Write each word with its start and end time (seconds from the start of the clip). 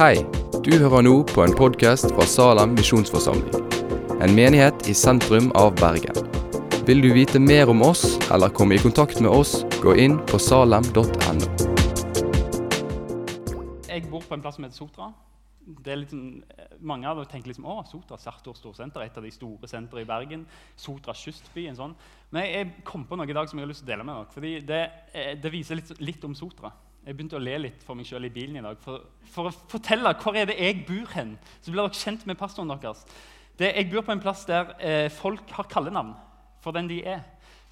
Hei, 0.00 0.22
du 0.64 0.70
hører 0.80 1.02
nå 1.04 1.10
på 1.28 1.42
en 1.44 1.52
podkast 1.52 2.06
fra 2.14 2.24
Salem 2.24 2.70
misjonsforsamling. 2.72 3.66
En 4.24 4.32
menighet 4.32 4.86
i 4.88 4.94
sentrum 4.96 5.50
av 5.60 5.74
Bergen. 5.76 6.16
Vil 6.88 7.04
du 7.04 7.10
vite 7.12 7.36
mer 7.36 7.68
om 7.68 7.84
oss 7.84 8.16
eller 8.32 8.48
komme 8.48 8.78
i 8.78 8.80
kontakt 8.80 9.20
med 9.20 9.28
oss, 9.28 9.58
gå 9.84 9.92
inn 10.00 10.16
på 10.32 10.40
salem.no. 10.40 11.04
Jeg 13.90 14.08
bor 14.08 14.24
på 14.24 14.38
en 14.38 14.40
plass 14.40 14.56
som 14.56 14.64
heter 14.64 14.78
Sotra. 14.78 15.12
Sånn, 15.84 16.26
mange 16.80 17.04
av 17.04 17.20
dere 17.20 17.34
tenker 17.36 17.52
liksom, 17.52 17.68
å, 17.68 17.82
Sotra 17.84 18.16
Sartor 18.16 18.56
Storsenter, 18.56 19.04
et 19.04 19.20
av 19.20 19.28
de 19.28 19.36
store 19.36 19.68
sentrene 19.68 20.08
i 20.08 20.08
Bergen. 20.08 20.48
Sotra 20.80 21.12
kystby, 21.12 21.68
en 21.68 21.76
sånn. 21.76 21.98
Men 22.32 22.48
jeg 22.48 22.72
kom 22.88 23.04
på 23.04 23.20
noe 23.20 23.28
i 23.28 23.36
dag 23.36 23.52
som 23.52 23.60
jeg 23.60 23.68
har 23.68 23.76
lyst 23.76 23.84
til 23.84 23.92
å 23.92 23.98
dele 23.98 24.08
med 24.08 24.16
dere. 24.16 24.32
fordi 24.32 24.60
Det, 24.64 24.84
eh, 25.12 25.34
det 25.36 25.52
viser 25.52 25.76
litt, 25.76 26.00
litt 26.00 26.24
om 26.24 26.32
Sotra. 26.32 26.72
Jeg 27.00 27.16
begynte 27.16 27.38
å 27.38 27.42
le 27.42 27.56
litt 27.64 27.84
for 27.84 27.96
meg 27.96 28.08
sjøl 28.08 28.28
i 28.28 28.32
bilen 28.32 28.58
i 28.60 28.64
dag. 28.64 28.78
For, 28.84 29.06
for, 29.32 29.48
å 29.48 29.68
fortelle 29.72 30.12
hvor 30.20 30.36
er 30.36 30.50
det 30.50 30.58
jeg 30.60 30.82
bor 30.88 31.08
hen, 31.14 31.36
så 31.60 31.72
blir 31.72 31.86
dere 31.86 31.96
kjent 31.96 32.26
med 32.28 32.38
pastoren 32.40 32.72
deres. 32.74 33.06
Det, 33.56 33.70
jeg 33.72 33.88
bor 33.92 34.04
på 34.04 34.12
en 34.14 34.22
plass 34.22 34.44
der 34.48 34.74
eh, 34.78 35.06
folk 35.12 35.48
har 35.56 35.68
kallenavn 35.70 36.12
for 36.60 36.76
den 36.76 36.88
de 36.90 37.00
er. 37.08 37.22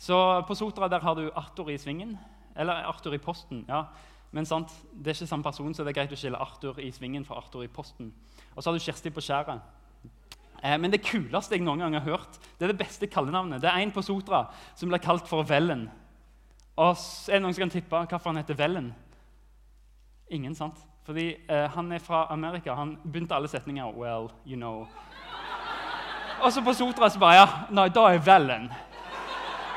Så 0.01 0.17
På 0.49 0.57
Sotra 0.57 0.89
der 0.89 1.05
har 1.05 1.17
du 1.19 1.29
Arthur 1.37 1.69
i 1.71 1.79
Svingen. 1.79 2.17
Eller 2.57 2.89
Arthur 2.89 3.15
i 3.15 3.23
Posten. 3.23 3.65
ja. 3.69 3.85
Men 4.31 4.45
sant, 4.45 4.73
det 4.93 5.09
er 5.13 5.17
ikke 5.17 5.27
samme 5.31 5.45
person, 5.45 5.75
så 5.75 5.85
det 5.85 5.95
er 5.95 6.01
greit 6.03 6.13
å 6.13 6.17
skille 6.19 6.41
Arthur 6.41 6.81
i 6.85 6.91
Svingen 6.93 7.25
fra 7.25 7.39
Arthur 7.41 7.63
i 7.65 7.71
Posten. 7.73 8.11
Og 8.55 8.61
så 8.61 8.69
har 8.69 8.77
du 8.77 8.85
Kjersti 8.85 9.13
på 9.15 9.23
Skjæret. 9.25 9.63
Eh, 10.63 10.77
men 10.77 10.93
det 10.93 11.01
kuleste 11.07 11.57
jeg 11.57 11.65
noen 11.65 11.81
gang 11.81 11.97
har 11.97 12.05
hørt, 12.05 12.37
det 12.59 12.67
er 12.67 12.75
det 12.75 12.81
beste 12.83 13.09
kallenavnet. 13.09 13.63
Det 13.63 13.71
er 13.71 13.81
en 13.81 13.93
på 13.95 14.05
Sotra 14.05 14.45
som 14.77 14.91
blir 14.91 15.01
kalt 15.01 15.29
for 15.31 15.47
Vellen. 15.49 15.87
Og 16.77 16.93
er 16.93 17.39
det 17.39 17.43
noen 17.43 17.57
som 17.57 17.65
kan 17.65 17.73
tippe 17.73 18.03
hvorfor 18.11 18.33
han 18.33 18.43
heter 18.43 18.59
Vellen? 18.59 18.93
Ingen, 20.31 20.55
sant? 20.55 20.77
Fordi 21.09 21.37
eh, 21.49 21.71
han 21.73 21.93
er 21.93 21.99
fra 21.99 22.27
Amerika. 22.31 22.75
Han 22.75 22.99
begynte 23.03 23.35
alle 23.35 23.49
setninger 23.49 23.97
Well, 23.97 24.29
you 24.47 24.57
know. 24.57 24.87
Og 26.43 26.53
så 26.53 26.63
på 26.63 26.73
Sotra 26.73 27.09
så 27.09 27.19
bare 27.19 27.35
Ja, 27.35 27.47
nei, 27.71 27.89
da 27.89 28.05
er 28.13 28.19
Vellen. 28.19 28.69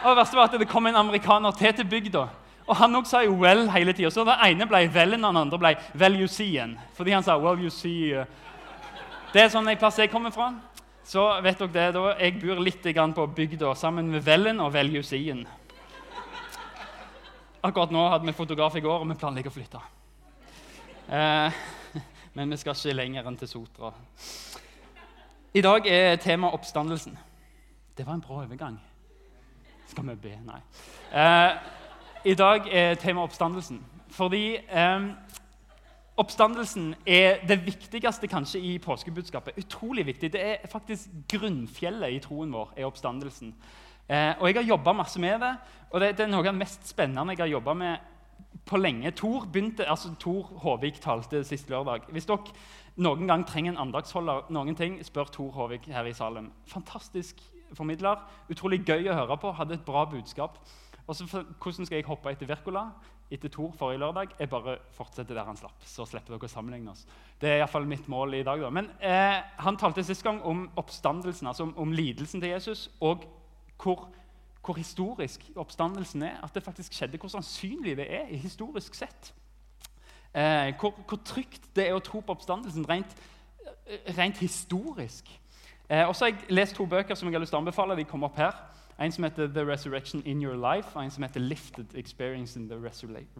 Og 0.03 0.09
det 0.09 0.17
verste 0.17 0.37
var 0.37 0.49
at 0.49 0.59
det 0.59 0.67
kom 0.69 0.87
en 0.87 0.95
amerikaner 0.95 1.51
til 1.51 1.73
til 1.73 1.87
bygda. 1.87 2.27
Og 2.67 2.75
han 2.75 2.95
òg 2.95 3.05
sa 3.05 3.21
jo 3.23 3.35
'well' 3.35 3.69
hele 3.69 3.93
tida. 3.93 4.09
Så 4.09 4.23
den 4.23 4.35
ene 4.45 4.67
ble 4.67 4.87
'Vellen', 4.87 5.25
og 5.25 5.33
den 5.33 5.41
andre 5.41 5.59
ble 5.59 5.75
'well 5.95 6.19
you 6.19 6.27
see'. 6.27 6.77
Fordi 6.93 7.11
han 7.11 7.23
sa 7.23 7.37
'well 7.37 7.59
you 7.59 7.69
see'. 7.69 8.19
uh». 8.19 8.25
Det 9.33 9.41
er 9.41 9.49
sånn 9.49 9.67
jeg 9.67 9.79
plass 9.79 9.99
jeg 9.99 10.11
kommer 10.11 10.29
fra. 10.29 10.53
Så 11.03 11.41
vet 11.41 11.59
dere 11.59 11.67
det, 11.67 11.93
da, 11.93 12.15
jeg 12.19 12.41
bor 12.41 12.59
litt 12.59 13.15
på 13.15 13.27
bygda 13.35 13.73
sammen 13.75 14.11
med 14.11 14.21
Vellen 14.21 14.59
og 14.59 14.73
Well 14.73 14.95
you 14.95 15.03
see-en. 15.03 15.47
Akkurat 17.63 17.91
nå 17.91 18.09
hadde 18.09 18.25
vi 18.25 18.31
fotograf 18.31 18.75
i 18.75 18.79
går, 18.79 18.99
og 18.99 19.09
vi 19.09 19.15
planlegger 19.15 19.49
å 19.49 19.53
flytte. 19.53 20.00
Eh, 21.11 21.51
men 22.33 22.51
vi 22.51 22.57
skal 22.57 22.75
ikke 22.75 22.95
lenger 22.95 23.25
enn 23.27 23.35
til 23.35 23.49
Sotra. 23.51 23.89
I 25.53 25.61
dag 25.61 25.87
er 25.91 26.15
tema 26.23 26.53
oppstandelsen. 26.55 27.17
Det 27.97 28.05
var 28.07 28.15
en 28.15 28.23
bra 28.23 28.37
overgang. 28.45 28.77
Skal 29.91 30.07
vi 30.07 30.15
be? 30.15 30.37
Nei. 30.47 30.61
Eh, 31.11 31.57
I 32.31 32.35
dag 32.39 32.69
er 32.71 32.95
tema 32.95 33.25
oppstandelsen. 33.27 33.81
Fordi 34.15 34.55
eh, 34.55 35.09
oppstandelsen 36.15 36.93
er 37.05 37.43
det 37.47 37.59
viktigste 37.65 38.31
kanskje 38.31 38.63
i 38.63 38.77
påskebudskapet. 38.79 39.59
Utrolig 39.59 40.05
viktig. 40.05 40.31
Det 40.31 40.45
er 40.45 40.71
faktisk 40.71 41.11
grunnfjellet 41.33 42.15
i 42.15 42.23
troen 42.23 42.55
vår. 42.55 42.71
er 42.77 42.87
oppstandelsen. 42.87 43.51
Eh, 44.07 44.31
og 44.39 44.47
Jeg 44.47 44.55
har 44.55 44.69
jobba 44.69 44.93
masse 44.93 45.19
med 45.19 45.39
det, 45.39 45.55
og 45.89 45.99
det, 45.99 46.17
det 46.17 46.23
er 46.23 46.31
noe 46.31 46.39
av 46.39 46.53
det 46.53 46.59
mest 46.63 46.87
spennende 46.87 47.35
jeg 47.35 47.43
har 47.43 47.55
jobba 47.57 47.73
med 47.73 48.10
på 48.65 48.77
lenge. 48.77 49.11
Tor 49.11 49.45
begynte, 49.51 49.89
altså 49.89 50.13
Tor 50.19 50.51
Håvik 50.63 51.01
talte 51.01 51.43
sist 51.47 51.69
lørdag. 51.69 52.07
Hvis 52.13 52.27
dere 52.29 52.53
noen 53.01 53.27
gang 53.27 53.45
trenger 53.47 53.73
en 53.73 53.81
andagsholder, 53.87 54.51
noen 54.53 54.75
ting, 54.77 54.99
spør 55.05 55.31
Tor 55.31 55.51
Håvik 55.55 55.87
her 55.91 56.07
i 56.07 56.13
Salem. 56.13 56.51
Fantastisk 56.69 57.41
formidler. 57.77 58.21
Utrolig 58.51 58.83
gøy 58.85 59.09
å 59.09 59.17
høre 59.21 59.39
på. 59.41 59.53
Hadde 59.57 59.79
et 59.79 59.87
bra 59.87 60.05
budskap. 60.09 60.59
Og 61.07 61.15
så 61.17 61.25
Hvordan 61.27 61.87
skal 61.87 61.97
jeg 61.97 62.07
hoppe 62.07 62.31
etter 62.31 62.49
Wirkola? 62.49 62.89
Etter 63.31 63.49
Tor 63.49 63.71
forrige 63.79 63.99
lørdag? 64.03 64.35
Jeg 64.39 64.49
bare 64.51 64.77
fortsetter 64.95 65.35
der 65.35 65.47
han 65.47 65.57
slapp. 65.57 65.79
Så 65.87 66.05
slipper 66.05 66.35
dere 66.35 66.49
å 66.49 66.51
sammenligne 66.51 66.91
oss. 66.91 67.05
Det 67.39 67.49
er 67.49 67.61
iallfall 67.61 67.87
mitt 67.87 68.07
mål 68.11 68.35
i 68.37 68.43
dag. 68.43 68.59
da. 68.61 68.69
Men 68.69 68.91
eh, 68.99 69.41
Han 69.63 69.79
talte 69.79 70.03
sist 70.03 70.23
gang 70.23 70.41
om 70.43 70.67
oppstandelsen, 70.75 71.47
altså 71.47 71.63
om, 71.69 71.77
om 71.77 71.93
lidelsen 71.95 72.41
til 72.41 72.51
Jesus. 72.51 72.89
og 72.99 73.25
hvor, 73.81 74.11
hvor, 74.65 74.73
historisk 74.73 75.49
oppstandelsen 75.55 76.23
er. 76.23 76.37
At 76.43 76.55
det 76.55 76.63
faktisk 76.63 76.93
skjedde. 76.93 77.17
Hvor 77.17 77.29
sannsynlig 77.29 77.97
det 77.97 78.07
er 78.13 78.25
historisk 78.25 78.95
sett. 78.95 79.33
Eh, 80.33 80.73
hvor, 80.79 80.93
hvor, 81.07 81.19
trygt 81.25 81.75
det 81.75 81.87
er 81.87 81.95
å 81.95 82.03
tro 82.03 82.19
på 82.19 82.31
oppstandelsen 82.31 82.85
rent, 82.89 83.15
rent 84.17 84.37
historisk. 84.37 85.27
Eh, 85.89 86.07
og 86.07 86.15
så 86.15 86.25
har 86.25 86.31
jeg 86.31 86.55
lest 86.55 86.75
to 86.75 86.85
bøker 86.85 87.15
som 87.15 87.27
jeg 87.27 87.35
har 87.35 87.43
lyst 87.43 87.51
til 87.51 87.59
å 87.59 87.63
anbefale. 87.65 87.97
De 87.99 88.07
kommer 88.07 88.29
opp 88.31 88.39
her. 88.39 88.55
En 89.01 89.11
som 89.11 89.23
heter 89.23 89.47
'The 89.47 89.71
Resurrection 89.71 90.21
in 90.25 90.43
Your 90.43 90.55
Life', 90.55 90.95
og 90.95 91.03
en 91.03 91.11
som 91.11 91.23
heter 91.23 91.39
'Lifted 91.39 91.95
Experience 91.95 92.59
in 92.59 92.69
the 92.69 92.77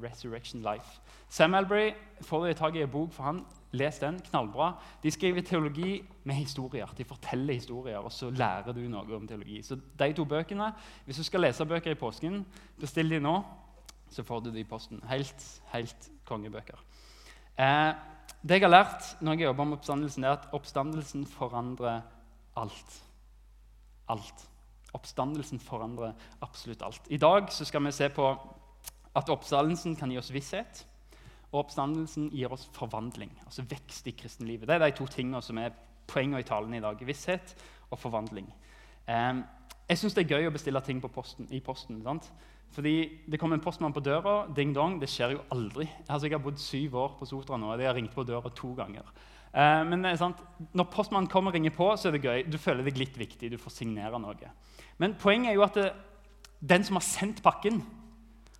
Resurrection 0.03 0.65
Life'. 0.65 0.99
Sam 1.29 1.53
Albury 1.53 1.91
får 2.21 2.43
dere 2.43 2.53
tak 2.53 2.75
i 2.75 2.81
en 2.81 2.89
bok 2.89 3.13
for 3.13 3.23
han. 3.23 3.45
Les 3.71 3.99
den. 3.99 4.19
Knallbra. 4.19 4.83
De 5.03 5.11
skriver 5.11 5.41
teologi 5.41 6.03
med 6.23 6.35
historier. 6.35 6.85
De 6.85 7.03
forteller 7.03 7.53
historier, 7.53 7.97
og 7.97 8.11
så 8.11 8.29
lærer 8.29 8.71
du 8.71 8.79
noe 8.79 9.15
om 9.15 9.27
teologi. 9.27 9.61
Så 9.61 9.79
de 9.99 10.13
to 10.13 10.25
bøkene, 10.25 10.73
Hvis 11.05 11.17
du 11.17 11.23
skal 11.23 11.39
lese 11.39 11.65
bøker 11.65 11.91
i 11.91 11.95
påsken, 11.95 12.45
bestill 12.79 13.09
de 13.09 13.19
nå, 13.19 13.43
så 14.09 14.23
får 14.23 14.39
du 14.39 14.51
de 14.51 14.59
i 14.59 14.63
posten. 14.63 15.03
Helt, 15.09 15.61
helt 15.65 16.11
kongebøker. 16.25 16.83
Eh, 17.59 17.93
det 18.41 18.51
jeg 18.51 18.61
har 18.61 18.69
lært 18.69 19.21
når 19.21 19.31
jeg 19.31 19.41
jobber 19.41 19.63
med 19.63 19.77
oppstandelsen, 19.77 20.23
er 20.23 20.31
at 20.31 20.47
oppstandelsen 20.51 21.25
forandrer 21.25 22.01
alt. 22.55 23.03
Alt. 24.09 24.50
Oppstandelsen 24.97 25.59
forandrer 25.59 26.13
absolutt 26.41 26.81
alt. 26.83 27.07
I 27.09 27.19
dag 27.21 27.51
skal 27.51 27.83
vi 27.85 27.91
se 27.95 28.09
på 28.09 28.31
at 29.15 29.29
oppstandelsen 29.29 29.95
kan 29.99 30.11
gi 30.11 30.19
oss 30.19 30.31
visshet. 30.33 30.85
Og 31.51 31.65
oppstandelsen 31.65 32.29
gir 32.31 32.51
oss 32.53 32.69
forvandling, 32.71 33.31
altså 33.43 33.65
vekst 33.67 34.05
i 34.07 34.13
kristenlivet. 34.15 34.69
Det 34.69 34.75
er 34.77 34.85
de 34.85 34.95
to 34.95 35.07
tingene 35.11 35.41
som 35.43 35.57
er 35.59 35.73
poengene 36.07 36.39
i 36.39 36.47
talen 36.47 36.73
i 36.77 36.83
dag. 36.83 37.01
Visshet 37.07 37.55
og 37.91 37.99
forvandling. 37.99 38.47
Eh, 39.07 39.41
jeg 39.91 39.99
syns 39.99 40.15
det 40.15 40.23
er 40.23 40.37
gøy 40.37 40.47
å 40.47 40.53
bestille 40.55 40.79
ting 40.85 41.01
posten, 41.03 41.49
i 41.51 41.59
posten. 41.59 41.99
Sant? 42.05 42.31
Fordi 42.71 43.19
Det 43.27 43.39
kommer 43.39 43.55
en 43.55 43.63
postmann 43.63 43.93
på 43.93 43.99
døra. 43.99 44.47
ding 44.55 44.73
dong, 44.73 44.99
Det 44.99 45.09
skjer 45.09 45.31
jo 45.31 45.41
aldri. 45.51 45.89
Altså, 46.07 46.27
jeg 46.27 46.39
har 46.39 46.43
bodd 46.43 46.57
syv 46.57 46.95
år 46.95 47.19
på 47.19 47.27
Sotra 47.27 47.57
nå, 47.57 47.73
og 47.73 47.79
jeg 47.79 47.87
har 47.87 47.95
ringt 47.95 48.15
på 48.15 48.25
døra 48.25 48.49
to 48.55 48.73
ganger. 48.73 49.03
Eh, 49.53 49.83
men 49.83 50.17
sant? 50.17 50.37
Når 50.73 50.85
postmannen 50.85 51.29
kommer 51.29 51.51
og 51.51 51.55
ringer 51.55 51.71
på, 51.71 51.97
så 51.97 52.07
er 52.07 52.11
det 52.11 52.23
gøy. 52.23 52.49
Du 52.49 52.57
føler 52.57 52.83
deg 52.83 52.97
litt 52.97 53.17
viktig. 53.17 53.51
Du 53.51 53.57
får 53.57 53.71
signere 53.71 54.19
noe. 54.19 54.51
Men 55.01 55.17
poenget 55.17 55.51
er 55.51 55.57
jo 55.57 55.65
at 55.65 55.77
det, 55.79 55.89
den 56.61 56.85
som 56.85 56.99
har 56.99 57.05
sendt 57.05 57.41
pakken, 57.41 57.81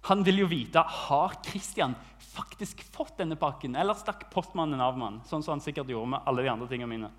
han 0.10 0.24
vil 0.26 0.42
jo 0.42 0.48
vite 0.50 0.82
har 0.82 1.36
Christian 1.46 1.94
faktisk 2.32 2.82
fått 2.94 3.20
denne 3.20 3.38
pakken, 3.38 3.76
eller 3.78 3.98
stakk 3.98 4.26
postmannen 4.34 4.82
av 4.82 4.98
mann, 4.98 5.20
sånn 5.30 5.44
som 5.46 5.54
han 5.56 5.62
sikkert 5.62 5.92
gjorde 5.92 6.16
med 6.16 6.26
alle 6.26 6.46
de 6.46 6.50
andre 6.50 6.70
tingene 6.72 6.90
mine. 6.90 7.12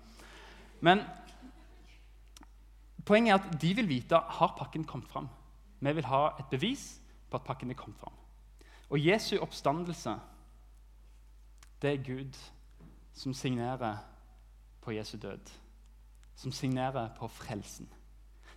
Men 0.83 1.05
poenget 3.07 3.37
er 3.37 3.39
at 3.39 3.61
de 3.61 3.71
vil 3.77 3.87
vite 3.87 4.19
har 4.19 4.57
pakken 4.57 4.83
kommet 4.89 5.07
fram. 5.11 5.29
Vi 5.79 5.95
vil 5.95 6.11
ha 6.11 6.25
et 6.39 6.51
bevis 6.51 6.85
på 7.29 7.39
at 7.39 7.47
pakken 7.47 7.71
er 7.71 7.79
kommet 7.79 7.99
fram. 8.03 8.19
Og 8.91 8.99
Jesu 8.99 9.37
oppstandelse, 9.39 10.17
det 11.81 11.93
er 11.93 12.03
Gud 12.03 12.37
som 13.15 13.33
signerer 13.35 14.01
på 14.83 14.95
Jesu 14.95 15.15
død. 15.17 15.51
Som 16.35 16.51
signerer 16.51 17.13
på 17.15 17.27
frelsen. 17.31 17.87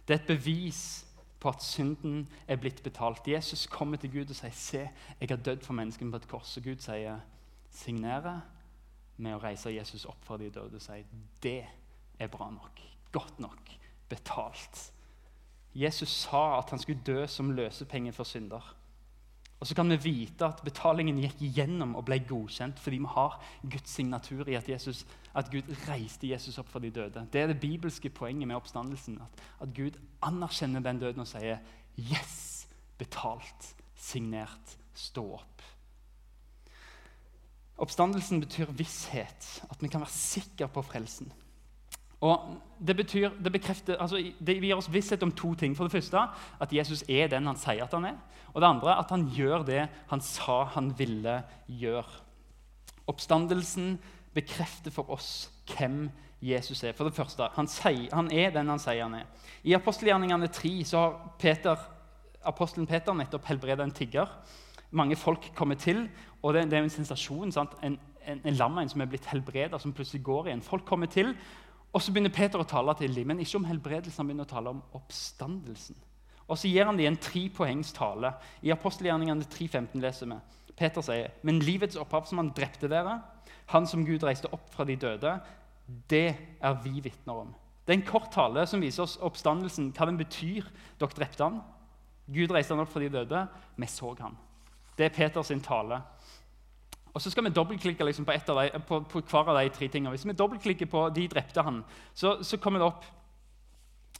Det 0.08 0.14
er 0.14 0.18
et 0.18 0.26
bevis 0.26 1.06
på 1.40 1.48
at 1.48 1.62
synden 1.62 2.28
er 2.48 2.56
blitt 2.56 2.82
betalt. 2.82 3.28
Jesus 3.28 3.66
kommer 3.66 3.96
til 3.96 4.12
Gud 4.12 4.30
og 4.30 4.36
sier, 4.36 4.50
'Se, 4.50 4.88
jeg 5.20 5.28
har 5.28 5.36
dødd 5.36 5.62
for 5.62 5.72
menneskene 5.72 6.10
på 6.10 6.16
et 6.16 6.28
kors.' 6.28 6.56
Og 6.56 6.62
Gud 6.62 6.76
sier, 6.78 7.20
'Signerer 7.70 8.40
med 9.16 9.34
å 9.34 9.38
reise 9.38 9.70
Jesus 9.70 10.04
opp 10.04 10.24
fra 10.24 10.36
de 10.36 10.50
døde.' 10.50 10.74
og 10.74 10.82
sier, 10.82 11.04
'Det 11.42 11.66
er 12.18 12.26
bra 12.26 12.50
nok. 12.50 12.80
Godt 13.12 13.40
nok. 13.40 13.70
Betalt.' 14.08 14.92
Jesus 15.74 16.08
sa 16.08 16.58
at 16.58 16.70
han 16.70 16.78
skulle 16.78 17.02
dø 17.06 17.26
som 17.26 17.50
løsepenge 17.50 18.12
for 18.12 18.24
synder. 18.24 18.75
Og 19.60 19.66
så 19.66 19.74
kan 19.74 19.88
vi 19.88 19.96
vite 19.96 20.44
at 20.44 20.60
betalingen 20.64 21.16
gikk 21.22 21.40
igjennom 21.46 21.94
og 21.96 22.04
ble 22.08 22.18
godkjent 22.28 22.80
fordi 22.82 22.98
vi 23.00 23.12
har 23.14 23.38
Guds 23.62 23.94
signatur 23.96 24.48
i 24.52 24.56
at, 24.58 24.68
Jesus, 24.68 25.04
at 25.32 25.48
Gud 25.52 25.70
reiste 25.86 26.28
Jesus 26.28 26.58
opp 26.60 26.68
fra 26.68 26.82
de 26.82 26.90
døde. 26.92 27.24
Det 27.32 27.40
er 27.40 27.48
det 27.52 27.60
bibelske 27.62 28.12
poenget 28.12 28.48
med 28.48 28.58
oppstandelsen. 28.58 29.16
At, 29.24 29.46
at 29.64 29.72
Gud 29.76 29.96
anerkjenner 30.22 30.84
den 30.84 31.00
døden 31.00 31.24
og 31.24 31.30
sier 31.30 31.64
'Yes! 31.96 32.68
Betalt. 32.98 33.74
Signert. 33.96 34.76
Stå 34.94 35.24
opp'. 35.38 35.64
Oppstandelsen 37.76 38.40
betyr 38.40 38.72
visshet. 38.72 39.64
At 39.70 39.82
vi 39.82 39.88
kan 39.88 40.00
være 40.00 40.12
sikre 40.12 40.68
på 40.68 40.82
frelsen. 40.82 41.32
Og 42.20 42.62
Det 42.86 42.96
betyr, 42.96 43.30
det 43.44 43.52
bekrefter, 43.52 43.96
altså 43.96 44.18
det 44.46 44.58
gir 44.60 44.76
oss 44.76 44.92
visshet 44.92 45.22
om 45.22 45.32
to 45.32 45.54
ting. 45.54 45.76
For 45.76 45.84
det 45.84 45.92
første 45.92 46.20
at 46.60 46.72
Jesus 46.72 47.04
er 47.08 47.30
den 47.32 47.46
han 47.46 47.56
sier 47.56 47.84
at 47.84 47.94
han 47.96 48.04
er. 48.04 48.18
Og 48.52 48.60
det 48.60 48.68
andre 48.68 48.98
at 48.98 49.10
han 49.10 49.24
gjør 49.32 49.64
det 49.64 49.88
han 50.10 50.20
sa 50.20 50.64
han 50.74 50.90
ville 50.98 51.38
gjøre. 51.68 52.20
Oppstandelsen 53.08 53.98
bekrefter 54.34 54.92
for 54.92 55.08
oss 55.10 55.48
hvem 55.72 56.10
Jesus 56.42 56.82
er. 56.84 56.92
For 56.92 57.08
det 57.08 57.16
første, 57.16 57.48
han, 57.54 57.68
sier, 57.70 58.10
han 58.12 58.28
er 58.32 58.52
den 58.54 58.68
han 58.68 58.82
sier 58.82 59.06
han 59.06 59.14
er. 59.22 59.26
I 59.64 59.74
apostelgjerningene 59.76 60.48
3 60.52 60.72
så 60.84 61.00
har 61.00 61.14
Peter, 61.40 61.80
apostelen 62.44 62.86
Peter 62.86 63.16
nettopp 63.16 63.48
helbredet 63.48 63.86
en 63.86 63.94
tigger. 63.94 64.28
Mange 64.90 65.16
folk 65.16 65.48
kommer 65.56 65.74
til, 65.80 66.06
og 66.42 66.54
det, 66.54 66.68
det 66.70 66.78
er 66.78 66.84
en 66.84 66.92
sensasjon. 66.92 67.54
Sant? 67.54 67.72
En, 67.82 67.96
en, 68.26 68.42
en 68.44 68.58
lammein 68.58 68.90
som 68.90 69.00
er 69.00 69.08
blitt 69.10 69.26
helbredet, 69.30 69.80
som 69.80 69.94
plutselig 69.96 70.22
går 70.26 70.50
igjen. 70.50 70.62
Folk 70.62 70.84
kommer 70.86 71.10
til, 71.10 71.32
og 71.96 72.02
så 72.04 72.12
begynner 72.12 72.34
Peter 72.34 72.60
å 72.60 72.68
tale 72.68 72.92
til 72.98 73.14
dem, 73.16 73.30
men 73.30 73.38
ikke 73.40 73.56
om 73.56 73.64
helbredelsen, 73.64 74.20
han 74.20 74.28
begynner 74.28 74.44
å 74.44 74.50
tale 74.50 74.72
om 74.74 74.82
oppstandelsen. 74.98 75.96
Og 76.44 76.58
så 76.60 76.68
gir 76.68 76.84
han 76.84 76.98
dem 76.98 77.08
en 77.08 77.16
trepoengs 77.16 77.94
tale. 77.96 78.34
I 78.60 78.74
apostelgjerningene 78.74 79.46
3.15 79.48 80.02
leser 80.04 80.28
vi. 80.28 80.36
Peter 80.76 81.00
sier, 81.00 81.32
men 81.40 81.62
livets 81.64 81.96
opphav 81.96 82.26
som 82.28 82.42
han 82.42 82.52
drepte 82.52 82.90
dere, 82.92 83.16
han 83.72 83.88
som 83.88 84.04
Gud 84.04 84.26
reiste 84.28 84.50
opp 84.52 84.68
fra 84.74 84.84
de 84.84 84.98
døde, 85.00 85.32
det 86.12 86.28
er 86.60 86.76
vi 86.84 87.00
vitner 87.00 87.46
om. 87.46 87.54
Det 87.86 87.94
er 87.94 88.00
en 88.02 88.10
kort 88.10 88.28
tale 88.34 88.66
som 88.68 88.84
viser 88.84 89.06
oss 89.06 89.16
oppstandelsen, 89.24 89.88
hva 89.96 90.10
den 90.10 90.20
betyr. 90.20 90.68
Dere 91.00 91.16
drepte 91.16 91.46
han. 91.48 91.62
Gud 92.28 92.52
reiste 92.52 92.74
han 92.76 92.84
opp 92.84 92.92
fra 92.92 93.00
de 93.00 93.08
døde. 93.14 93.46
Vi 93.80 93.88
så 93.88 94.12
han. 94.20 94.36
Det 94.98 95.08
er 95.08 95.16
Peters 95.16 95.52
tale. 95.64 96.02
Og 97.16 97.22
Så 97.22 97.30
skal 97.32 97.46
vi 97.46 97.50
dobbeltklikke 97.56 98.04
liksom 98.04 98.26
på, 98.28 98.32
de, 98.36 98.80
på, 98.88 99.00
på, 99.08 99.20
hver 99.24 99.48
av 99.48 99.56
de 99.56 99.70
tre 99.72 99.88
tingene. 99.88 100.12
Hvis 100.12 100.26
vi 100.28 100.36
dobbeltklikker 100.36 100.86
på 100.86 101.08
'de 101.08 101.28
drepte 101.32 101.62
han', 101.64 101.84
så, 102.14 102.42
så 102.44 102.58
kommer 102.60 102.78
det 102.78 102.86
opp 102.90 103.04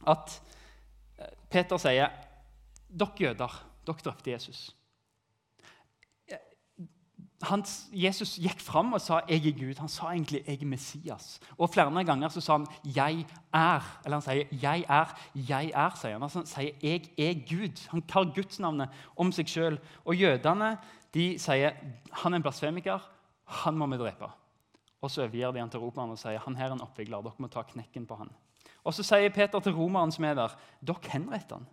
at 0.06 0.40
eh, 1.18 1.34
Peter 1.50 1.76
sier 1.76 2.08
'Dere 2.88 3.20
jøder, 3.20 3.52
dere 3.86 4.04
drepte 4.04 4.32
Jesus' 4.32 4.72
han, 7.42 7.64
Jesus 7.92 8.38
gikk 8.40 8.60
fram 8.64 8.92
og 8.96 9.00
sa 9.00 9.20
'jeg 9.28 9.46
er 9.46 9.52
Gud'. 9.52 9.78
Han 9.80 9.88
sa 9.88 10.06
egentlig 10.06 10.42
'jeg 10.46 10.62
er 10.62 10.66
Messias'. 10.66 11.38
Og 11.58 11.70
Flere 11.70 12.04
ganger 12.04 12.28
så 12.28 12.40
sa 12.40 12.52
han 12.52 12.66
'jeg 12.84 13.26
er'. 13.54 14.00
Eller 14.04 14.16
han 14.16 14.22
sier 14.22 14.44
'jeg 14.52 14.84
er', 14.88 15.14
'jeg 15.34 15.72
er', 15.74 15.96
sier 15.96 16.12
han. 16.12 16.22
Altså, 16.22 16.38
han 16.38 16.46
sier 16.46 16.72
'jeg 16.82 17.10
er 17.18 17.34
Gud'. 17.34 17.90
Han 17.90 18.02
kaller 18.02 18.34
gudsnavnet 18.34 18.88
om 19.16 19.32
seg 19.32 19.46
sjøl. 19.48 19.78
Og 20.04 20.16
jødene 20.16 20.78
de 21.14 21.38
sier 21.38 21.70
'han 22.12 22.32
er 22.32 22.36
en 22.36 22.42
blasfemiker', 22.42 23.00
han 23.44 23.78
må 23.78 23.86
vi 23.86 23.96
drepe'. 23.96 24.30
Og 25.02 25.10
så 25.10 25.22
overgir 25.22 25.52
de 25.52 25.60
han 25.60 25.70
til 25.70 25.80
romerne 25.80 26.12
og 26.12 26.18
sier 26.18 26.38
'han 26.38 26.56
her 26.56 26.66
er 26.66 26.72
en 26.72 26.80
oppvigler', 26.80 27.22
dere 27.22 27.32
må 27.38 27.48
ta 27.48 27.62
knekken 27.62 28.06
på 28.06 28.16
han'. 28.16 28.32
Og 28.84 28.94
så 28.94 29.02
sier 29.02 29.28
Peter 29.28 29.60
til 29.60 29.72
romeren 29.72 30.12
som 30.12 30.24
er 30.24 30.34
der, 30.34 30.48
'dere 30.82 31.10
henretter 31.10 31.56
han'. 31.56 31.66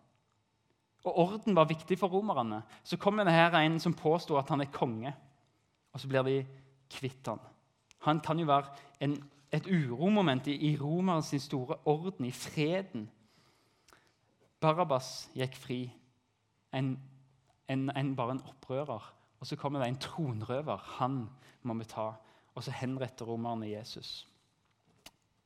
Og 1.05 1.17
orden 1.19 1.55
var 1.55 1.65
viktig 1.65 1.99
for 1.99 2.07
romerne. 2.07 2.63
Så 2.83 2.97
kommer 2.97 3.23
det 3.23 3.33
her 3.33 3.53
en 3.53 3.79
som 3.79 3.93
påsto 3.93 4.37
at 4.37 4.49
han 4.49 4.61
er 4.61 4.65
konge 4.65 5.13
og 5.93 6.01
så 6.01 6.09
blir 6.09 6.25
de 6.25 6.37
kvitt 6.91 7.27
han. 7.29 7.41
Han 8.03 8.19
kan 8.19 8.39
jo 8.39 8.47
være 8.49 8.73
en, 9.05 9.15
et 9.53 9.67
uromoment 9.69 10.47
i, 10.47 10.55
i 10.71 10.77
romerens 10.77 11.33
store 11.41 11.77
orden, 11.85 12.25
i 12.25 12.31
freden. 12.31 13.07
Barabbas 14.59 15.29
gikk 15.37 15.55
fri, 15.59 15.79
en, 16.73 16.95
en, 17.69 17.89
en, 17.89 18.15
bare 18.15 18.37
en 18.37 18.45
opprører. 18.49 19.11
Og 19.39 19.47
så 19.47 19.55
kommer 19.59 19.83
det 19.83 19.89
en 19.91 19.99
tronrøver. 19.99 20.83
Han 20.99 21.25
må 21.63 21.73
vi 21.79 21.87
ta. 21.91 22.13
Og 22.55 22.63
så 22.63 22.71
henretter 22.71 23.27
romerne 23.27 23.69
Jesus. 23.69 24.23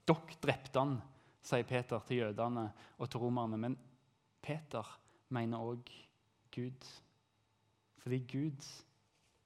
Dere 0.07 0.37
drepte 0.43 0.79
han, 0.79 0.97
sier 1.43 1.67
Peter 1.67 2.03
til 2.05 2.21
jødene 2.21 2.67
og 2.97 3.09
til 3.09 3.23
romerne. 3.23 3.57
Men 3.57 3.77
Peter 4.41 4.85
mener 5.33 5.63
òg 5.63 5.89
Gud. 6.55 6.89
Fordi 7.97 8.19
Gud 8.31 8.67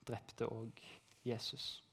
drepte 0.07 0.47
òg 0.49 0.81
Jesus. 1.25 1.83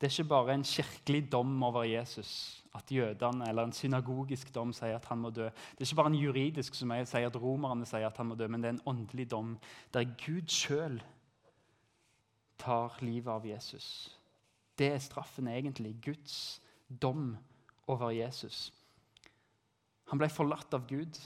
Det 0.00 0.06
er 0.06 0.12
ikke 0.12 0.28
bare 0.28 0.54
en 0.54 0.64
kirkelig 0.64 1.32
dom 1.32 1.62
over 1.62 1.82
Jesus, 1.82 2.64
at 2.74 2.92
jødene, 2.92 3.48
eller 3.48 3.64
en 3.64 3.72
synagogisk 3.72 4.54
dom 4.54 4.72
sier 4.76 4.98
at 4.98 5.04
han 5.08 5.18
må 5.18 5.30
dø. 5.30 5.44
Det 5.48 5.80
er 5.80 5.88
ikke 5.88 5.96
bare 6.02 6.12
en 6.12 6.20
juridisk 6.20 6.74
som 6.74 6.92
jeg 6.92 7.08
sier 7.08 7.30
at 7.30 7.38
romerne 7.40 7.86
sier 7.88 8.04
at 8.06 8.16
han 8.20 8.28
må 8.28 8.36
dø, 8.36 8.46
men 8.46 8.60
det 8.60 8.68
er 8.68 8.76
en 8.76 8.88
åndelig 8.92 9.30
dom 9.30 9.54
der 9.94 10.04
Gud 10.26 10.52
sjøl 10.52 11.00
tar 12.60 12.98
livet 13.00 13.32
av 13.32 13.46
Jesus. 13.46 14.12
Det 14.78 14.92
er 14.92 15.00
straffen 15.00 15.48
egentlig. 15.48 15.96
Guds 16.04 16.60
dom 16.88 17.36
over 17.88 18.10
Jesus. 18.10 18.72
Han 20.10 20.20
ble 20.20 20.28
forlatt 20.28 20.74
av 20.76 20.84
Gud. 20.88 21.18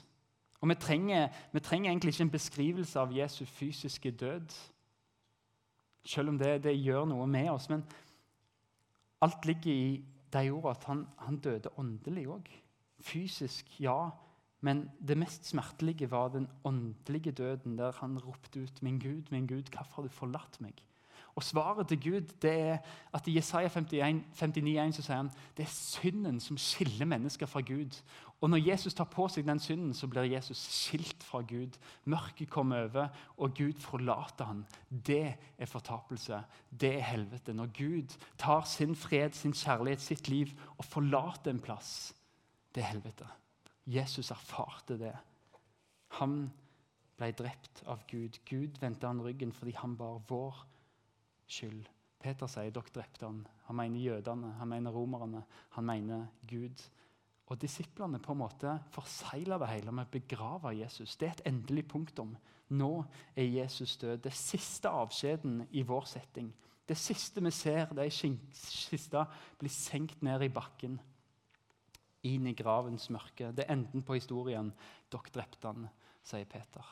Og 0.60 0.68
vi 0.68 0.74
trenger, 0.74 1.28
vi 1.52 1.60
trenger 1.60 1.90
egentlig 1.90 2.14
ikke 2.14 2.22
en 2.28 2.36
beskrivelse 2.36 3.00
av 3.00 3.12
Jesu 3.16 3.44
fysiske 3.44 4.10
død. 4.10 4.54
Selv 6.04 6.32
om 6.32 6.38
det, 6.38 6.62
det, 6.64 6.76
gjør 6.80 7.04
noe 7.10 7.26
med 7.28 7.50
oss. 7.52 7.68
Men 7.70 7.84
alt 9.22 9.46
ligger 9.46 9.72
i 9.72 10.02
de 10.32 10.44
ordene 10.50 10.74
at 10.74 10.84
han, 10.88 11.06
han 11.26 11.38
døde 11.44 11.72
åndelig 11.78 12.26
òg. 12.30 12.50
Fysisk, 13.04 13.72
ja. 13.80 14.10
Men 14.60 14.84
det 15.00 15.16
mest 15.16 15.48
smertelige 15.48 16.10
var 16.10 16.32
den 16.34 16.48
åndelige 16.64 17.32
døden, 17.32 17.78
der 17.78 17.92
han 18.00 18.18
ropte 18.18 18.60
ut 18.60 18.82
'Min 18.82 18.98
Gud, 18.98 19.30
min 19.30 19.46
Gud, 19.46 19.72
hvorfor 19.72 20.02
har 20.02 20.08
du 20.08 20.08
forlatt 20.08 20.60
meg?' 20.60 20.84
Og 21.34 21.42
Svaret 21.42 21.88
til 21.88 22.00
Gud 22.02 22.32
det 22.42 22.52
er 22.52 22.78
at 23.14 23.28
i 23.28 23.36
Jesaja 23.36 23.68
59, 23.68 24.96
så 24.96 25.02
sier 25.02 25.16
han 25.16 25.30
det 25.56 25.64
er 25.64 25.72
synden 25.72 26.40
som 26.40 26.58
skiller 26.58 27.06
mennesker 27.06 27.46
fra 27.46 27.60
Gud. 27.60 28.00
Og 28.40 28.50
Når 28.50 28.62
Jesus 28.70 28.94
tar 28.94 29.04
på 29.12 29.26
seg 29.28 29.44
den 29.44 29.60
synden, 29.60 29.92
så 29.94 30.08
blir 30.08 30.30
Jesus 30.32 30.58
skilt 30.72 31.22
fra 31.22 31.42
Gud. 31.44 31.76
Mørket 32.04 32.48
kommer 32.50 32.86
over, 32.86 33.08
og 33.36 33.54
Gud 33.56 33.76
forlater 33.78 34.44
han. 34.44 34.62
Det 34.88 35.34
er 35.58 35.68
fortapelse. 35.68 36.40
Det 36.70 36.94
er 36.96 37.10
helvete. 37.10 37.52
Når 37.52 37.68
Gud 37.76 38.16
tar 38.38 38.64
sin 38.64 38.96
fred, 38.96 39.36
sin 39.36 39.52
kjærlighet, 39.52 40.00
sitt 40.00 40.28
liv 40.28 40.54
og 40.78 40.84
forlater 40.84 41.50
en 41.50 41.60
plass, 41.60 42.14
det 42.74 42.82
er 42.82 42.92
helvete. 42.94 43.28
Jesus 43.86 44.30
erfarte 44.30 44.96
det. 44.98 45.14
Han 46.20 46.50
ble 47.20 47.32
drept 47.36 47.84
av 47.86 48.06
Gud. 48.08 48.40
Gud 48.48 48.80
vendte 48.80 49.06
han 49.06 49.20
ryggen 49.20 49.52
fordi 49.52 49.76
han 49.76 49.96
bar 49.96 50.22
vår 50.28 50.64
skyld. 51.52 51.88
Peter 52.20 52.50
sier 52.52 52.72
dere 52.74 52.92
drepte 52.94 53.26
han. 53.26 53.44
Han 53.68 53.76
mener 53.76 54.02
jødene, 54.04 54.52
han 54.58 54.68
mener 54.68 54.92
romerne, 54.92 55.44
han 55.76 55.86
mener 55.86 56.26
Gud. 56.48 56.82
Og 57.50 57.58
Disiplene 57.60 58.20
på 58.22 58.32
en 58.32 58.42
måte 58.44 58.76
forsegler 58.94 59.58
det 59.58 59.70
hele 59.72 59.92
med 59.92 60.06
å 60.06 60.12
begrave 60.12 60.74
Jesus. 60.78 61.16
Det 61.16 61.26
er 61.28 61.38
et 61.38 61.46
endelig 61.50 61.88
punktum. 61.90 62.36
Nå 62.70 62.90
er 63.34 63.48
Jesus 63.48 63.96
død. 63.98 64.20
Det 64.22 64.32
siste 64.36 64.92
avskjeden 64.94 65.64
i 65.74 65.82
vår 65.82 66.06
setting. 66.06 66.52
Det 66.86 66.98
siste 66.98 67.42
vi 67.42 67.50
ser, 67.54 67.90
det 67.94 68.04
er 68.06 68.36
kista 68.54 69.24
blir 69.58 69.70
senkt 69.70 70.22
ned 70.22 70.42
i 70.42 70.50
bakken. 70.54 71.00
Inn 72.26 72.46
i 72.46 72.54
gravens 72.54 73.08
mørke. 73.10 73.50
Det 73.56 73.64
er 73.64 73.74
enden 73.74 74.02
på 74.06 74.18
historien. 74.18 74.70
Dere 75.10 75.34
drepte 75.34 75.72
han, 75.72 75.88
sier 76.22 76.46
Peter. 76.50 76.86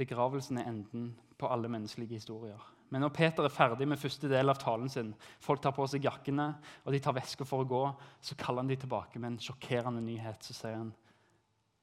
Begravelsen 0.00 0.60
er 0.60 0.70
enden 0.70 1.12
på 1.42 1.50
alle 1.50 1.70
menneskelige 1.70 2.20
historier. 2.20 2.62
Men 2.92 3.00
når 3.04 3.12
Peter 3.16 3.46
er 3.46 3.52
ferdig 3.52 3.86
med 3.88 3.98
første 3.98 4.28
del 4.28 4.52
av 4.52 4.58
talen 4.60 4.90
sin, 4.92 5.14
folk 5.40 5.62
tar 5.64 5.72
på 5.74 5.86
seg 5.88 6.04
jakkene 6.04 6.48
og 6.84 6.92
de 6.92 7.00
tar 7.02 7.16
vesker 7.16 7.48
for 7.48 7.64
å 7.64 7.68
gå, 7.68 7.84
så 8.20 8.36
kaller 8.38 8.62
han 8.62 8.70
de 8.70 8.76
tilbake 8.78 9.18
med 9.18 9.32
en 9.32 9.38
sjokkerende 9.40 10.02
nyhet. 10.04 10.44
Så 10.44 10.56
sier 10.58 10.76
han, 10.76 10.90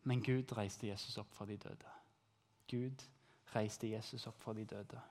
men 0.06 0.22
Gud 0.24 0.54
reiste 0.58 0.88
Jesus 0.88 1.18
opp 1.22 1.34
fra 1.34 1.48
de 1.50 1.58
døde. 1.60 1.96
Gud 2.70 3.02
reiste 3.56 3.90
Jesus 3.90 4.28
opp 4.30 4.38
fra 4.40 4.54
de 4.54 4.68
døde. 4.70 5.02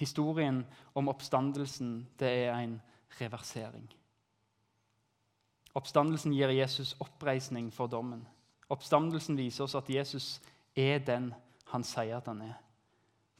Historien 0.00 0.64
om 0.98 1.12
oppstandelsen 1.12 2.00
det 2.18 2.30
er 2.48 2.54
en 2.56 2.80
reversering. 3.20 3.86
Oppstandelsen 5.78 6.34
gir 6.34 6.50
Jesus 6.50 6.96
oppreisning 6.98 7.70
for 7.72 7.86
dommen. 7.86 8.24
Oppstandelsen 8.70 9.38
viser 9.38 9.68
oss 9.68 9.76
at 9.78 9.90
Jesus 9.90 10.40
er 10.74 10.98
den 11.06 11.30
han 11.70 11.86
sier 11.86 12.18
at 12.18 12.26
han 12.30 12.42
er. 12.42 12.58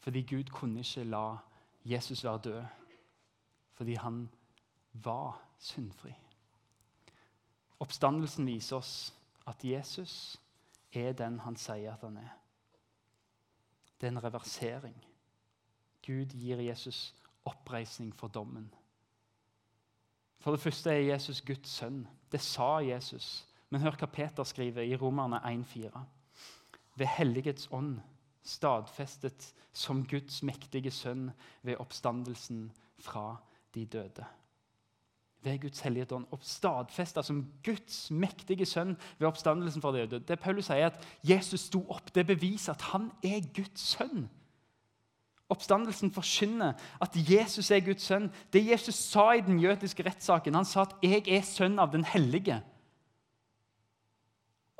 Fordi 0.00 0.22
Gud 0.22 0.50
kunne 0.50 0.80
ikke 0.80 1.04
la 1.04 1.36
Jesus 1.84 2.24
være 2.24 2.40
død. 2.44 2.64
Fordi 3.72 3.94
han 3.94 4.28
var 4.92 5.40
syndfri. 5.58 6.12
Oppstandelsen 7.80 8.46
viser 8.46 8.76
oss 8.76 9.14
at 9.46 9.64
Jesus 9.64 10.40
er 10.92 11.12
den 11.12 11.38
han 11.40 11.56
sier 11.56 11.94
at 11.94 12.04
han 12.04 12.16
er. 12.16 12.34
Det 14.00 14.06
er 14.06 14.10
en 14.10 14.24
reversering. 14.24 14.96
Gud 16.06 16.26
gir 16.32 16.60
Jesus 16.60 17.14
oppreisning 17.44 18.14
for 18.16 18.28
dommen. 18.28 18.74
For 20.40 20.50
det 20.50 20.60
første 20.60 20.90
er 20.90 21.12
Jesus 21.12 21.40
Guds 21.40 21.68
sønn. 21.68 22.08
Det 22.32 22.40
sa 22.40 22.78
Jesus. 22.78 23.46
Men 23.70 23.80
hør 23.80 23.96
hva 24.00 24.06
Peter 24.06 24.44
skriver 24.44 24.82
i 24.82 24.96
Romerne 24.96 25.36
1,4. 25.44 26.00
Ved 26.96 27.06
Helligets 27.06 27.68
ånd 27.70 28.00
stadfestet 28.42 29.52
som 29.72 30.02
Guds 30.06 30.42
mektige 30.42 30.90
sønn 30.90 31.30
ved 31.62 31.80
oppstandelsen 31.80 32.70
fra 32.98 33.36
de 33.74 33.86
døde. 33.86 34.24
Ved 35.42 35.60
Guds 35.60 35.80
hellige 35.80 36.12
ånd. 36.14 36.26
Stadfesta 36.40 37.22
som 37.22 37.44
Guds 37.64 38.10
mektige 38.10 38.66
sønn 38.66 38.96
ved 39.18 39.28
oppstandelsen 39.28 39.82
fra 39.82 39.92
de 39.92 40.06
døde. 40.06 40.24
Det 40.28 40.40
Paulus 40.40 40.68
sier 40.68 40.90
at 40.90 41.06
Jesus 41.24 41.68
sto 41.70 41.84
opp, 41.88 42.14
det 42.14 42.26
beviser 42.26 42.74
at 42.74 42.90
han 42.92 43.10
er 43.24 43.40
Guds 43.56 43.88
sønn. 43.94 44.28
Oppstandelsen 45.50 46.12
forkynner 46.14 46.76
at 47.02 47.16
Jesus 47.16 47.70
er 47.70 47.80
Guds 47.82 48.04
sønn. 48.06 48.28
Det 48.52 48.62
Jesus 48.66 48.94
sa 48.94 49.32
i 49.34 49.42
den 49.42 49.58
jødiske 49.58 50.04
rettssaken, 50.06 50.54
han 50.54 50.64
sa 50.64 50.82
at 50.82 50.94
'jeg 51.02 51.28
er 51.28 51.42
sønn 51.42 51.78
av 51.78 51.92
den 51.92 52.04
hellige'. 52.04 52.60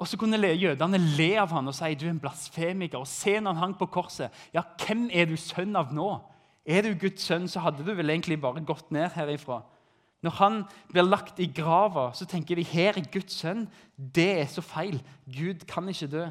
Og 0.00 0.08
Så 0.08 0.16
kunne 0.16 0.38
jødene 0.40 0.98
le 0.98 1.34
av 1.40 1.50
han 1.52 1.68
og 1.68 1.74
si 1.76 1.94
du 1.94 2.06
er 2.06 2.14
en 2.14 2.20
blasfemiker. 2.22 3.02
Og 3.02 3.08
se 3.08 3.36
når 3.40 3.52
han 3.52 3.62
hang 3.62 3.74
på 3.78 3.86
korset, 3.92 4.32
ja, 4.54 4.62
hvem 4.80 5.10
er 5.12 5.28
du 5.28 5.36
sønn 5.36 5.76
av 5.76 5.92
nå? 5.92 6.08
Er 6.64 6.86
du 6.86 6.94
Guds 6.96 7.26
sønn, 7.28 7.48
så 7.48 7.60
hadde 7.60 7.84
du 7.84 7.92
vel 7.92 8.10
egentlig 8.10 8.38
bare 8.40 8.64
gått 8.64 8.90
ned 8.92 9.10
herifra. 9.12 9.60
Når 10.24 10.36
han 10.36 10.62
blir 10.88 11.04
lagt 11.04 11.40
i 11.40 11.48
grava, 11.52 12.10
så 12.16 12.24
tenker 12.28 12.56
vi 12.56 12.64
her 12.68 12.96
er 12.96 13.08
Guds 13.12 13.36
sønn. 13.42 13.66
Det 13.96 14.28
er 14.40 14.48
så 14.48 14.64
feil. 14.64 15.00
Gud 15.28 15.66
kan 15.68 15.88
ikke 15.88 16.08
dø. 16.12 16.24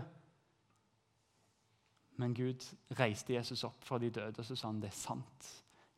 Men 2.17 2.33
Gud 2.33 2.65
reiste 2.99 3.33
Jesus 3.33 3.63
opp 3.63 3.85
fra 3.85 3.97
de 4.01 4.09
døde, 4.09 4.37
og 4.37 4.45
så 4.45 4.57
sa 4.57 4.67
han 4.67 4.81
det 4.81 4.89
er 4.89 4.97
sant. 4.97 5.51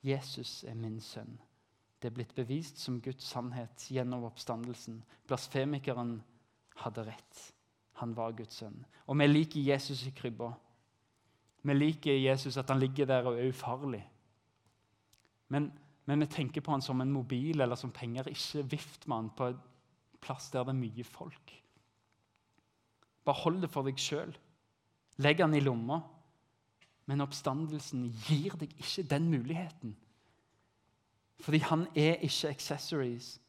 Jesus 0.04 0.64
er 0.68 0.76
min 0.76 1.00
sønn. 1.02 1.34
Det 2.02 2.10
er 2.10 2.16
blitt 2.20 2.36
bevist 2.36 2.82
som 2.82 3.00
Guds 3.02 3.28
sannhet 3.30 3.88
gjennom 3.94 4.28
oppstandelsen. 4.28 5.02
Blasfemikeren 5.30 6.20
hadde 6.84 7.08
rett. 7.12 7.42
Han 8.00 8.16
var 8.18 8.36
Guds 8.38 8.62
sønn. 8.62 8.78
Og 9.08 9.18
vi 9.20 9.28
liker 9.28 9.62
Jesus 9.62 10.06
i 10.08 10.14
krybba. 10.16 10.52
Vi 11.62 11.74
liker 11.74 12.18
Jesus 12.18 12.58
at 12.58 12.70
han 12.70 12.80
ligger 12.80 13.06
der 13.06 13.28
og 13.30 13.40
er 13.40 13.50
ufarlig. 13.50 14.02
Men, 15.52 15.72
men 16.06 16.24
vi 16.24 16.30
tenker 16.32 16.62
på 16.62 16.72
han 16.72 16.82
som 16.82 17.02
en 17.02 17.12
mobil 17.12 17.62
eller 17.62 17.76
som 17.76 17.92
penger. 17.92 18.30
Ikke 18.32 18.64
vift 18.72 19.08
med 19.08 19.18
han 19.18 19.30
på 19.38 19.52
en 19.52 19.60
plass 20.22 20.50
der 20.54 20.64
det 20.64 20.76
er 20.76 20.80
mye 20.80 21.04
folk. 21.04 21.58
Bare 23.26 23.42
hold 23.44 23.62
det 23.62 23.70
for 23.70 23.86
deg 23.86 24.00
sjøl. 24.02 24.34
Legg 25.22 25.44
han 25.44 25.54
i 25.54 25.62
lomma. 25.62 26.00
Men 27.10 27.26
oppstandelsen 27.26 28.08
gir 28.28 28.56
deg 28.62 28.72
ikke 28.80 29.04
den 29.10 29.28
muligheten. 29.30 29.96
Fordi 31.42 31.58
han 31.66 31.88
er 31.98 32.22
ikke 32.24 32.50
accessories. 32.54 33.41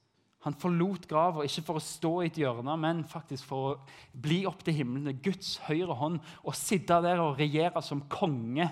Han 0.42 0.56
forlot 0.58 1.06
grava 1.10 1.44
ikke 1.46 1.62
for 1.68 1.78
å 1.78 1.84
stå 1.84 2.12
i 2.20 2.30
et 2.30 2.38
hjørne, 2.42 2.74
men 2.80 3.04
faktisk 3.06 3.46
for 3.46 3.68
å 3.68 3.76
bli 4.24 4.40
opp 4.50 4.64
til 4.66 4.74
himmelen, 4.80 5.20
Guds 5.22 5.54
høyre 5.68 5.94
hånd, 6.00 6.18
og 6.42 6.58
sitte 6.58 6.98
der 7.04 7.22
og 7.22 7.38
regjere 7.38 7.82
som 7.84 8.02
konge 8.10 8.66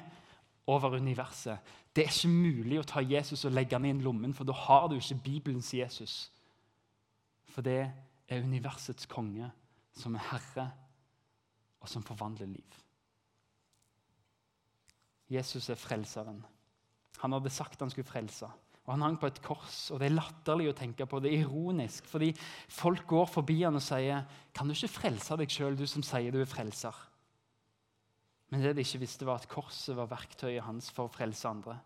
over 0.71 0.99
universet. 0.99 1.63
Det 1.95 2.05
er 2.05 2.11
ikke 2.11 2.31
mulig 2.31 2.81
å 2.81 2.87
ta 2.87 3.03
Jesus 3.03 3.45
og 3.47 3.55
legge 3.55 3.79
han 3.79 3.87
i 3.87 3.95
lommen, 4.03 4.35
for 4.35 4.47
da 4.47 4.55
har 4.67 4.89
du 4.91 4.97
ikke 4.99 5.23
Bibelens 5.25 5.71
Jesus. 5.75 6.15
For 7.51 7.67
det 7.67 7.81
er 8.31 8.47
universets 8.47 9.07
konge 9.11 9.51
som 9.99 10.15
er 10.15 10.27
herre, 10.31 10.69
og 11.81 11.89
som 11.89 12.05
forvandler 12.05 12.51
liv. 12.51 12.81
Jesus 15.31 15.71
er 15.71 15.79
frelseren. 15.79 16.43
Han 17.23 17.35
hadde 17.37 17.53
sagt 17.55 17.81
han 17.81 17.91
skulle 17.93 18.09
frelse. 18.09 18.49
Og 18.91 18.97
Han 18.97 19.05
hang 19.07 19.17
på 19.23 19.29
et 19.31 19.39
kors, 19.45 19.79
og 19.95 20.01
det 20.03 20.09
er 20.09 20.17
latterlig 20.17 20.65
å 20.73 20.75
tenke 20.75 21.07
på. 21.07 21.21
Det 21.23 21.31
er 21.31 21.45
ironisk, 21.45 22.09
fordi 22.11 22.33
folk 22.67 23.05
går 23.07 23.29
forbi 23.31 23.61
han 23.63 23.79
og 23.79 23.85
sier 23.87 24.25
Kan 24.51 24.67
du 24.67 24.75
ikke 24.75 24.91
frelse 24.91 25.37
deg 25.39 25.53
sjøl, 25.55 25.79
du 25.79 25.87
som 25.87 26.03
sier 26.03 26.35
du 26.35 26.41
er 26.43 26.51
frelser? 26.51 26.97
Men 28.51 28.65
det 28.65 28.75
de 28.75 28.83
ikke 28.83 29.05
visste, 29.05 29.29
var 29.29 29.39
at 29.39 29.47
korset 29.47 29.95
var 29.95 30.11
verktøyet 30.11 30.67
hans 30.67 30.91
for 30.91 31.07
å 31.07 31.15
frelse 31.15 31.47
andre. 31.47 31.77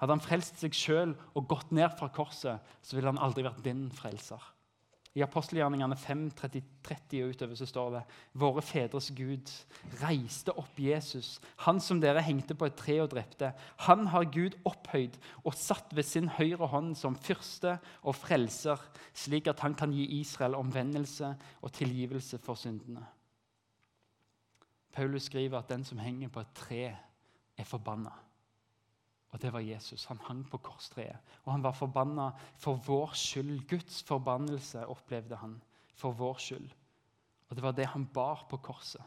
Hadde 0.00 0.16
han 0.16 0.24
frelst 0.24 0.56
seg 0.62 0.72
sjøl 0.72 1.12
og 1.36 1.50
gått 1.52 1.74
ned 1.76 1.92
fra 1.98 2.08
korset, 2.08 2.64
så 2.80 2.96
ville 2.96 3.12
han 3.12 3.20
aldri 3.20 3.44
vært 3.44 3.60
din 3.66 3.90
frelser. 3.92 4.40
I 5.18 5.24
apostelgjerningene 5.26 5.96
5, 5.98 6.20
30, 6.38 6.60
30 6.86 7.24
og 7.24 7.32
utover 7.34 7.58
så 7.58 7.66
står 7.66 7.88
det 7.96 8.02
Våre 8.38 8.62
fedres 8.62 9.08
Gud 9.18 9.50
reiste 9.98 10.54
opp 10.54 10.78
Jesus, 10.78 11.40
han 11.64 11.82
som 11.82 11.98
dere 12.02 12.22
hengte 12.22 12.54
på 12.54 12.68
et 12.68 12.78
tre 12.78 13.00
og 13.02 13.10
drepte. 13.10 13.50
Han 13.88 14.06
har 14.12 14.30
Gud 14.30 14.54
opphøyd 14.70 15.18
og 15.42 15.56
satt 15.58 15.90
ved 15.98 16.06
sin 16.06 16.30
høyre 16.36 16.70
hånd 16.70 16.94
som 16.98 17.18
fyrste 17.18 17.80
og 18.04 18.14
frelser, 18.20 18.78
slik 19.10 19.50
at 19.50 19.66
han 19.66 19.74
kan 19.74 19.90
gi 19.90 20.06
Israel 20.20 20.54
omvendelse 20.60 21.34
og 21.58 21.74
tilgivelse 21.74 22.38
for 22.38 22.54
syndene. 22.54 23.02
Paulus 24.94 25.26
skriver 25.26 25.58
at 25.58 25.70
den 25.70 25.82
som 25.86 25.98
henger 25.98 26.30
på 26.30 26.42
et 26.42 26.54
tre, 26.54 26.84
er 27.58 27.66
forbanna. 27.66 28.14
Og 29.30 29.42
det 29.42 29.52
var 29.52 29.62
Jesus. 29.62 30.04
Han 30.04 30.18
hang 30.26 30.42
på 30.50 30.58
korstreet. 30.58 31.18
Og 31.44 31.52
han 31.52 31.62
var 31.62 31.72
forbanna 31.72 32.30
for 32.58 32.80
vår 32.86 33.14
skyld. 33.14 33.68
Guds 33.68 34.02
forbannelse 34.02 34.86
opplevde 34.86 35.36
han 35.36 35.60
for 35.94 36.16
vår 36.18 36.38
skyld. 36.38 36.70
Og 37.48 37.56
det 37.56 37.62
var 37.62 37.72
det 37.72 37.86
han 37.86 38.06
bar 38.06 38.46
på 38.50 38.56
korset. 38.56 39.02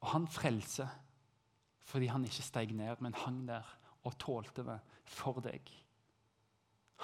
Og 0.00 0.08
han 0.12 0.28
frelser 0.28 0.88
fordi 1.86 2.08
han 2.10 2.24
ikke 2.26 2.42
steg 2.42 2.72
ned, 2.74 2.96
men 3.00 3.14
hang 3.14 3.44
der 3.46 3.66
og 4.02 4.16
tålte 4.18 4.64
det 4.66 4.80
for 5.06 5.38
deg. 5.44 5.68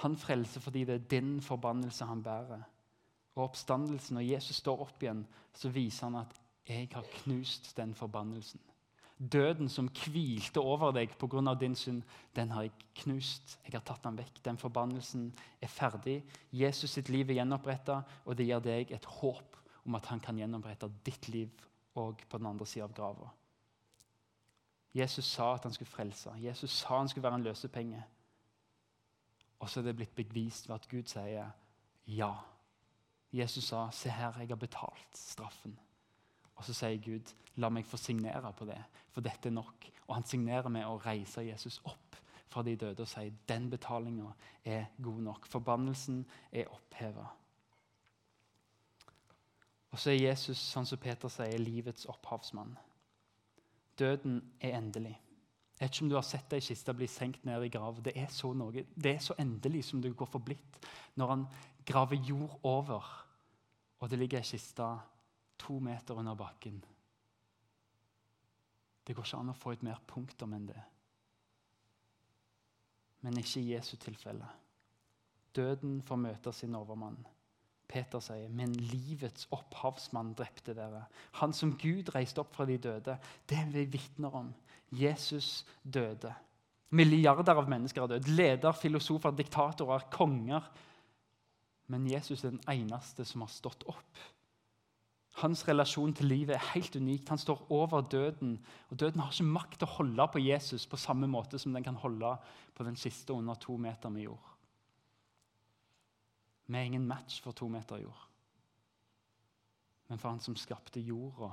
Han 0.03 0.17
frelser 0.19 0.59
fordi 0.59 0.83
det 0.89 0.95
er 0.95 1.07
din 1.13 1.37
forbannelse 1.41 2.05
han 2.05 2.23
bærer. 2.23 2.65
Og 3.35 3.43
oppstandelsen, 3.43 4.17
når 4.17 4.27
Jesus 4.27 4.59
står 4.59 4.83
opp 4.83 5.03
igjen, 5.03 5.23
så 5.55 5.69
viser 5.69 6.09
han 6.09 6.15
at 6.15 6.41
'jeg 6.67 6.89
har 6.93 7.05
knust 7.23 7.77
den 7.77 7.95
forbannelsen'. 7.95 8.72
Døden 9.31 9.69
som 9.69 9.87
hvilte 9.87 10.59
over 10.59 10.91
deg 10.91 11.13
pga. 11.19 11.53
din 11.53 11.75
synd, 11.75 12.03
den 12.35 12.51
har 12.51 12.61
jeg 12.61 12.71
knust. 12.95 13.59
Jeg 13.63 13.73
har 13.73 13.85
tatt 13.85 14.03
den 14.03 14.17
vekk. 14.17 14.43
Den 14.45 14.57
forbannelsen 14.57 15.33
er 15.61 15.67
ferdig. 15.67 16.23
Jesus 16.51 16.89
sitt 16.89 17.09
liv 17.09 17.29
er 17.29 17.33
gjenoppretta, 17.33 18.01
og 18.25 18.37
det 18.37 18.45
gir 18.45 18.59
deg 18.59 18.91
et 18.91 19.05
håp 19.05 19.57
om 19.85 19.95
at 19.95 20.05
han 20.05 20.19
kan 20.19 20.37
gjenopprette 20.37 20.91
ditt 21.05 21.29
liv 21.29 21.49
òg 21.95 22.25
på 22.29 22.37
den 22.37 22.47
andre 22.47 22.65
sida 22.65 22.85
av 22.85 22.93
grava. 22.93 23.29
Jesus 24.93 25.25
sa 25.25 25.53
at 25.55 25.63
han 25.63 25.73
skulle 25.73 25.89
frelse. 25.89 26.31
Jesus 26.37 26.71
sa 26.71 26.97
han 26.97 27.09
skulle 27.09 27.23
være 27.23 27.35
en 27.35 27.47
løsepenge. 27.47 28.03
Og 29.59 29.69
så 29.69 29.79
er 29.79 29.83
det 29.83 29.95
blitt 29.95 30.15
bevist 30.15 30.67
ved 30.69 30.75
at 30.75 30.89
Gud 30.89 31.07
sier 31.09 31.51
ja. 32.07 32.33
Jesus 33.33 33.63
sa, 33.63 33.89
'Se 33.91 34.09
her, 34.09 34.39
jeg 34.39 34.47
har 34.47 34.55
betalt 34.55 35.17
straffen'. 35.17 35.79
Og 36.55 36.65
så 36.65 36.73
sier 36.73 37.01
Gud, 37.01 37.33
'La 37.55 37.69
meg 37.69 37.85
få 37.85 37.97
signere 37.97 38.53
på 38.53 38.65
det, 38.65 38.81
for 39.11 39.21
dette 39.21 39.49
er 39.49 39.53
nok.' 39.53 39.91
Og 40.07 40.15
han 40.15 40.23
signerer 40.23 40.69
med 40.69 40.85
å 40.85 40.97
reise 40.97 41.41
Jesus 41.41 41.81
opp 41.85 42.15
fra 42.49 42.61
de 42.63 42.75
døde 42.75 43.01
og 43.01 43.07
sier, 43.07 43.31
'Den 43.47 43.69
betalinga 43.69 44.31
er 44.65 44.85
god 45.01 45.21
nok. 45.21 45.45
Forbannelsen 45.45 46.25
er 46.51 46.65
oppheva.' 46.67 47.29
Og 49.91 49.99
så 49.99 50.09
er 50.09 50.23
Jesus, 50.29 50.57
sånn 50.57 50.85
som 50.85 50.97
Peter 50.97 51.29
sier, 51.29 51.59
livets 51.61 52.05
opphavsmann. 52.09 52.77
Døden 53.99 54.41
er 54.59 54.77
endelig. 54.79 55.19
Jeg 55.79 55.89
ikke 55.89 56.03
om 56.05 56.09
du 56.09 56.15
har 56.15 56.25
sett 56.25 56.53
ei 56.53 56.61
kiste 56.63 56.93
bli 56.97 57.07
senkt 57.07 57.45
ned 57.45 57.65
i 57.65 57.69
grav. 57.69 57.99
Det 58.01 58.13
er 58.17 58.29
så 58.33 58.53
noe, 58.57 58.85
det 58.95 59.11
er 59.11 59.21
så 59.21 59.35
endelig 59.41 59.83
som 59.85 60.01
det 60.01 60.15
går 60.17 60.29
forblitt 60.31 60.79
når 61.19 61.27
han 61.27 61.45
graver 61.85 62.15
jord 62.25 62.59
over, 62.63 63.09
og 63.99 64.09
det 64.09 64.19
ligger 64.19 64.39
ei 64.39 64.47
kiste 64.47 64.87
to 65.57 65.79
meter 65.79 66.19
under 66.19 66.35
bakken. 66.35 66.83
Det 69.03 69.15
går 69.15 69.25
ikke 69.25 69.39
an 69.39 69.51
å 69.51 69.57
få 69.57 69.73
et 69.75 69.83
mer 69.83 69.99
punktum 70.07 70.53
enn 70.55 70.67
det. 70.69 70.81
Men 73.23 73.39
ikke 73.39 73.61
i 73.61 73.73
Jesu 73.73 73.95
tilfelle. 73.99 74.47
Døden 75.55 76.01
får 76.01 76.19
møte 76.19 76.53
sin 76.55 76.75
overmann. 76.75 77.19
Peter 77.87 78.19
sier, 78.19 78.49
'Men 78.49 78.73
livets 78.73 79.47
opphavsmann 79.51 80.33
drepte 80.33 80.73
dere.' 80.73 81.05
Han 81.33 81.53
som 81.53 81.77
Gud 81.77 82.15
reiste 82.15 82.39
opp 82.39 82.55
fra 82.55 82.65
de 82.65 82.77
døde. 82.77 83.19
Det 83.47 83.57
er 83.57 83.69
vi 83.69 83.85
vitner 83.85 84.35
om. 84.35 84.53
Jesus 84.91 85.65
døde. 85.83 86.33
Milliarder 86.89 87.55
av 87.57 87.69
mennesker 87.69 88.01
har 88.01 88.07
dødd. 88.07 88.27
Leder, 88.27 88.71
filosofer, 88.71 89.31
diktatorer, 89.31 90.09
konger. 90.11 90.63
Men 91.87 92.07
Jesus 92.07 92.43
er 92.43 92.49
den 92.49 92.61
eneste 92.69 93.25
som 93.25 93.41
har 93.41 93.47
stått 93.47 93.83
opp. 93.87 94.17
Hans 95.33 95.67
relasjon 95.67 96.13
til 96.13 96.29
livet 96.29 96.55
er 96.55 96.71
helt 96.73 96.95
unikt. 96.95 97.29
Han 97.29 97.41
står 97.41 97.65
over 97.73 98.01
døden. 98.01 98.65
Og 98.89 98.99
Døden 98.99 99.19
har 99.19 99.31
ikke 99.31 99.49
makt 99.49 99.79
til 99.79 99.87
å 99.87 99.95
holde 99.95 100.27
på 100.33 100.41
Jesus 100.43 100.85
på 100.87 100.99
samme 101.01 101.27
måte 101.27 101.59
som 101.59 101.73
den 101.73 101.85
kan 101.85 101.97
holde 101.97 102.35
på 102.75 102.85
den 102.85 102.95
siste 102.95 103.33
under 103.33 103.57
to 103.57 103.77
meter 103.77 104.13
med 104.13 104.27
jord. 104.27 104.51
Vi 106.67 106.77
er 106.77 106.85
ingen 106.85 107.07
match 107.07 107.41
for 107.41 107.51
to 107.51 107.67
meter 107.67 107.97
jord. 107.97 108.29
Men 110.07 110.19
for 110.19 110.29
han 110.29 110.39
som 110.39 110.55
skapte 110.55 111.01
jorda, 111.01 111.49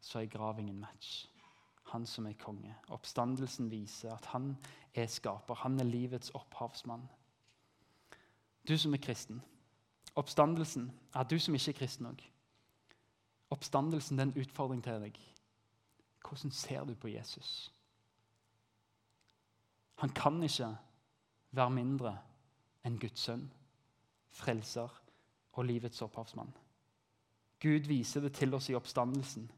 så 0.00 0.20
er 0.20 0.30
grav 0.30 0.60
ingen 0.60 0.80
match. 0.80 1.26
Han 1.92 2.06
som 2.06 2.26
er 2.26 2.36
konge. 2.36 2.74
Oppstandelsen 2.92 3.70
viser 3.70 4.12
at 4.12 4.26
han 4.34 4.56
er 4.94 5.08
skaper. 5.08 5.54
Han 5.64 5.80
er 5.80 5.88
livets 5.88 6.30
opphavsmann. 6.36 7.08
Du 8.68 8.76
som 8.78 8.94
er 8.94 9.00
kristen. 9.00 9.40
Oppstandelsen 10.18 10.90
er 11.14 11.28
du 11.30 11.38
som 11.38 11.54
ikke 11.54 11.70
er 11.76 11.78
kristen 11.78 12.08
òg. 12.10 12.22
Oppstandelsen 13.54 14.18
er 14.18 14.28
en 14.28 14.38
utfordring 14.40 14.82
til 14.84 15.04
deg. 15.04 15.18
Hvordan 16.26 16.52
ser 16.52 16.84
du 16.84 16.94
på 16.98 17.08
Jesus? 17.08 17.70
Han 20.02 20.10
kan 20.14 20.42
ikke 20.42 20.72
være 21.56 21.70
mindre 21.74 22.16
enn 22.86 22.98
Guds 23.00 23.24
sønn, 23.28 23.46
frelser 24.30 24.90
og 25.52 25.64
livets 25.64 26.02
opphavsmann. 26.02 26.50
Gud 27.62 27.88
viser 27.90 28.22
det 28.22 28.34
til 28.38 28.54
oss 28.54 28.68
i 28.70 28.76
oppstandelsen. 28.78 29.48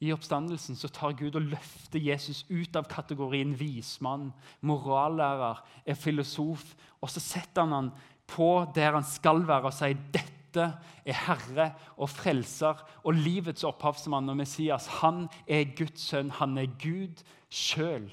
I 0.00 0.12
oppstandelsen 0.14 0.78
så 0.80 0.88
tar 0.88 1.12
Gud 1.12 1.36
og 1.36 1.50
løfter 1.52 2.00
Jesus 2.00 2.46
ut 2.48 2.76
av 2.76 2.88
kategorien 2.88 3.52
vismann, 3.60 4.30
morallærer, 4.64 5.60
er 5.84 5.98
filosof, 5.98 6.72
og 7.00 7.12
så 7.12 7.20
setter 7.20 7.66
han 7.66 7.74
han 7.76 7.90
på 8.30 8.50
der 8.74 8.94
han 8.98 9.06
skal 9.06 9.42
være, 9.48 9.70
og 9.70 9.74
sier 9.74 9.98
dette 10.14 10.66
er 11.04 11.16
Herre 11.26 11.68
og 11.96 12.10
Frelser 12.10 12.80
og 13.04 13.14
livets 13.14 13.64
opphavsmann 13.66 14.28
og 14.32 14.38
Messias. 14.40 14.88
Han 15.00 15.28
er 15.46 15.70
Guds 15.78 16.08
sønn. 16.10 16.30
Han 16.40 16.58
er 16.58 16.70
Gud 16.82 17.22
sjøl. 17.50 18.10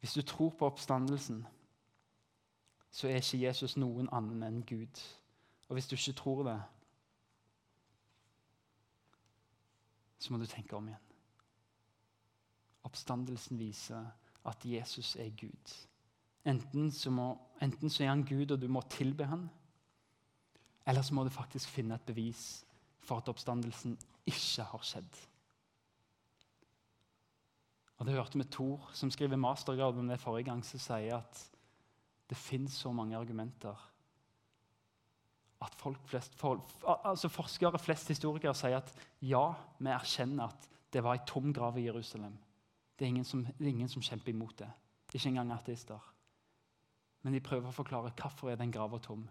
Hvis 0.00 0.16
du 0.16 0.22
tror 0.22 0.50
på 0.58 0.66
oppstandelsen, 0.66 1.44
så 2.90 3.08
er 3.08 3.20
ikke 3.20 3.44
Jesus 3.44 3.76
noen 3.76 4.08
annen 4.12 4.42
enn 4.42 4.62
Gud. 4.66 5.02
Og 5.68 5.76
hvis 5.76 5.86
du 5.86 5.94
ikke 5.94 6.16
tror 6.18 6.42
det, 6.48 6.58
så 10.18 10.32
må 10.32 10.40
du 10.40 10.48
tenke 10.48 10.76
om 10.76 10.88
igjen. 10.88 11.06
Oppstandelsen 12.84 13.60
viser 13.60 14.08
at 14.44 14.64
Jesus 14.64 15.14
er 15.16 15.30
Gud. 15.40 15.76
Enten 16.48 16.90
så, 16.94 17.10
må, 17.12 17.34
enten 17.60 17.92
så 17.92 18.04
er 18.04 18.14
han 18.14 18.24
Gud, 18.24 18.50
og 18.50 18.60
du 18.60 18.68
må 18.68 18.82
tilbe 18.88 19.26
han, 19.28 19.48
eller 20.88 21.04
så 21.04 21.14
må 21.14 21.24
du 21.24 21.32
faktisk 21.32 21.68
finne 21.68 21.98
et 21.98 22.06
bevis 22.08 22.62
for 23.04 23.20
at 23.20 23.28
oppstandelsen 23.28 23.98
ikke 24.28 24.64
har 24.70 24.86
skjedd. 24.86 25.20
Og 28.00 28.06
Det 28.06 28.16
hørte 28.16 28.40
vi 28.40 28.48
Tor, 28.48 28.88
som 28.96 29.10
skriver 29.12 29.36
mastergrad 29.36 29.98
om 30.00 30.08
det 30.08 30.20
forrige 30.20 30.48
gang, 30.48 30.64
som 30.64 30.80
sier 30.80 31.18
at 31.18 31.42
det 32.30 32.38
fins 32.38 32.78
så 32.80 32.92
mange 32.96 33.18
argumenter 33.18 33.76
at 35.60 35.74
folk 35.76 36.00
flest, 36.08 36.34
for, 36.40 36.62
altså 37.04 37.28
forskere 37.28 37.78
flest 37.78 38.08
historikere 38.08 38.54
sier 38.56 38.78
at 38.80 38.92
ja, 39.20 39.42
vi 39.78 39.92
erkjenner 39.92 40.48
at 40.48 40.68
det 40.90 41.02
var 41.04 41.18
ei 41.18 41.26
tom 41.28 41.52
grav 41.52 41.76
i 41.78 41.84
Jerusalem. 41.84 42.32
Det 42.96 43.04
er 43.04 43.12
ingen 43.12 43.28
som, 43.28 43.44
det 43.44 43.66
er 43.66 43.74
ingen 43.74 43.90
som 43.92 44.02
kjemper 44.02 44.32
imot 44.32 44.56
det. 44.62 44.70
Ikke 45.12 45.28
engang 45.28 45.52
ateister. 45.52 46.00
Men 47.22 47.36
de 47.36 47.42
prøver 47.44 47.68
å 47.68 47.76
forklare 47.76 48.14
hvorfor 48.16 48.50
er 48.50 48.58
den 48.60 48.72
grava 48.72 48.98
tom. 49.02 49.26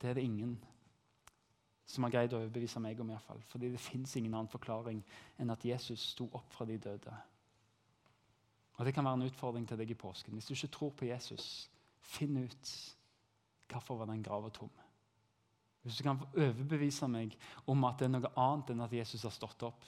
Det 0.00 0.10
er 0.10 0.18
det 0.18 0.26
ingen 0.26 0.56
som 1.86 2.04
har 2.04 2.12
greid 2.12 2.32
å 2.32 2.40
overbevise 2.40 2.80
meg 2.82 3.00
om. 3.00 3.10
I 3.10 3.16
hvert 3.16 3.28
fall. 3.28 3.42
Fordi 3.52 3.70
det 3.72 3.80
fins 3.80 4.16
ingen 4.16 4.34
annen 4.34 4.50
forklaring 4.50 5.02
enn 5.40 5.52
at 5.54 5.64
Jesus 5.64 6.12
sto 6.14 6.28
opp 6.34 6.52
fra 6.54 6.66
de 6.68 6.78
døde. 6.78 7.14
Og 8.78 8.86
Det 8.86 8.94
kan 8.94 9.04
være 9.04 9.20
en 9.20 9.28
utfordring 9.28 9.68
til 9.68 9.78
deg 9.78 9.90
i 9.90 9.98
påsken. 9.98 10.34
Hvis 10.34 10.48
du 10.48 10.54
ikke 10.54 10.74
tror 10.74 10.94
på 10.96 11.06
Jesus, 11.06 11.68
Finn 12.02 12.36
ut 12.36 12.70
hvorfor 13.70 14.00
var 14.00 14.08
den 14.10 14.24
grava 14.26 14.50
tom. 14.50 14.70
Hvis 15.82 15.96
du 15.96 16.02
kan 16.02 16.18
overbevise 16.34 17.08
meg 17.08 17.36
om 17.66 17.84
at 17.86 18.00
det 18.00 18.08
er 18.08 18.12
noe 18.16 18.32
annet 18.38 18.72
enn 18.74 18.84
at 18.84 18.94
Jesus 18.94 19.22
har 19.22 19.34
stått 19.34 19.62
opp, 19.66 19.86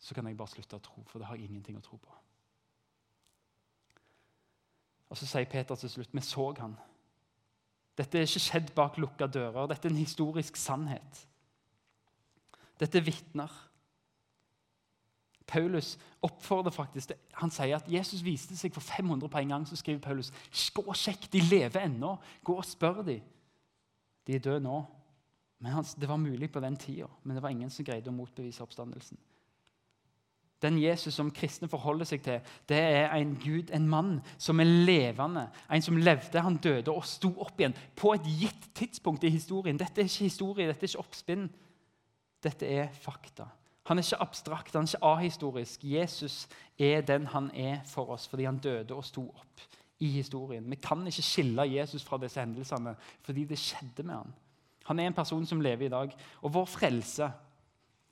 så 0.00 0.16
kan 0.16 0.26
jeg 0.28 0.36
bare 0.36 0.52
slutte 0.52 0.80
å 0.80 0.84
tro, 0.84 1.04
for 1.08 1.20
det 1.20 1.28
har 1.28 1.36
jeg 1.36 1.48
ingenting 1.48 1.78
å 1.80 1.84
tro 1.84 2.00
på. 2.00 2.23
Og 5.10 5.16
Så 5.16 5.26
sier 5.26 5.44
Peter 5.50 5.74
til 5.78 5.90
slutt 5.90 6.14
vi 6.14 6.20
så 6.24 6.48
han. 6.58 6.76
Dette 7.98 8.18
er 8.18 8.26
ikke 8.26 8.42
skjedd 8.42 8.72
bak 8.74 8.98
lukka 8.98 9.26
dører. 9.26 9.68
Dette 9.70 9.88
er 9.88 9.92
en 9.92 10.02
historisk 10.02 10.56
sannhet. 10.56 11.20
Dette 12.80 12.98
er 12.98 13.06
vitner. 13.06 13.52
Paulus 15.46 15.98
oppfordrer 16.24 16.72
faktisk 16.72 17.12
Han 17.36 17.52
sier 17.52 17.76
at 17.76 17.88
Jesus 17.92 18.24
viste 18.24 18.56
seg 18.56 18.72
for 18.74 18.80
500 18.80 19.28
på 19.28 19.38
en 19.38 19.54
gang. 19.54 19.66
Så 19.68 19.76
skriver 19.76 20.00
Paulus 20.00 20.32
gå 20.74 20.82
og 20.82 20.96
sjekk, 20.96 21.28
de 21.32 21.40
lever 21.40 21.84
ennå. 21.84 22.16
Gå 22.44 22.56
og 22.56 22.64
spør 22.66 23.02
dem. 23.06 23.22
De 24.26 24.34
er 24.34 24.42
døde 24.42 24.64
nå. 24.64 24.82
Men 25.58 25.72
han, 25.72 25.84
Det 25.84 26.08
var 26.08 26.16
mulig 26.16 26.50
på 26.52 26.60
den 26.60 26.76
tida, 26.76 27.06
men 27.22 27.36
det 27.36 27.42
var 27.42 27.48
ingen 27.48 27.70
som 27.70 27.84
greide 27.84 28.10
å 28.10 28.12
motbevise 28.12 28.62
oppstandelsen. 28.62 29.18
Den 30.64 30.78
Jesus 30.80 31.14
som 31.14 31.28
kristne 31.34 31.68
forholder 31.68 32.08
seg 32.08 32.22
til, 32.24 32.52
det 32.68 32.78
er 32.80 33.10
en 33.12 33.34
Gud, 33.36 33.68
en 33.74 33.88
mann 33.88 34.14
som 34.40 34.62
er 34.62 34.70
levende. 34.86 35.48
En 35.68 35.84
som 35.84 35.98
levde, 36.00 36.40
han 36.40 36.56
døde 36.56 36.92
og 36.92 37.04
sto 37.08 37.34
opp 37.44 37.60
igjen 37.60 37.76
på 37.96 38.14
et 38.16 38.30
gitt 38.40 38.70
tidspunkt 38.76 39.26
i 39.28 39.32
historien. 39.34 39.76
Dette 39.80 40.00
er 40.00 40.08
ikke 40.08 40.30
historie, 40.30 40.70
dette 40.70 40.86
er 40.86 40.94
ikke 40.94 41.04
oppspinn. 41.04 41.44
Dette 42.44 42.68
er 42.68 42.88
fakta. 42.96 43.50
Han 43.84 44.00
er 44.00 44.06
ikke 44.06 44.22
abstrakt, 44.24 44.72
han 44.72 44.88
er 44.88 44.94
ikke 44.94 45.12
ahistorisk. 45.12 45.84
Jesus 45.84 46.46
er 46.80 47.04
den 47.04 47.26
han 47.28 47.50
er 47.52 47.82
for 47.88 48.14
oss 48.16 48.24
fordi 48.28 48.48
han 48.48 48.58
døde 48.58 48.96
og 48.96 49.04
sto 49.04 49.26
opp 49.28 49.66
i 50.00 50.08
historien. 50.16 50.64
Vi 50.70 50.80
kan 50.80 51.04
ikke 51.06 51.24
skille 51.24 51.68
Jesus 51.68 52.04
fra 52.04 52.18
disse 52.20 52.40
hendelsene 52.40 52.96
fordi 53.22 53.44
det 53.52 53.60
skjedde 53.60 54.06
med 54.06 54.14
han. 54.14 54.32
Han 54.88 55.00
er 55.00 55.08
en 55.08 55.16
person 55.16 55.46
som 55.46 55.60
lever 55.60 55.86
i 55.86 55.92
dag. 55.92 56.16
Og 56.42 56.54
vår 56.54 56.64
frelse, 56.68 57.28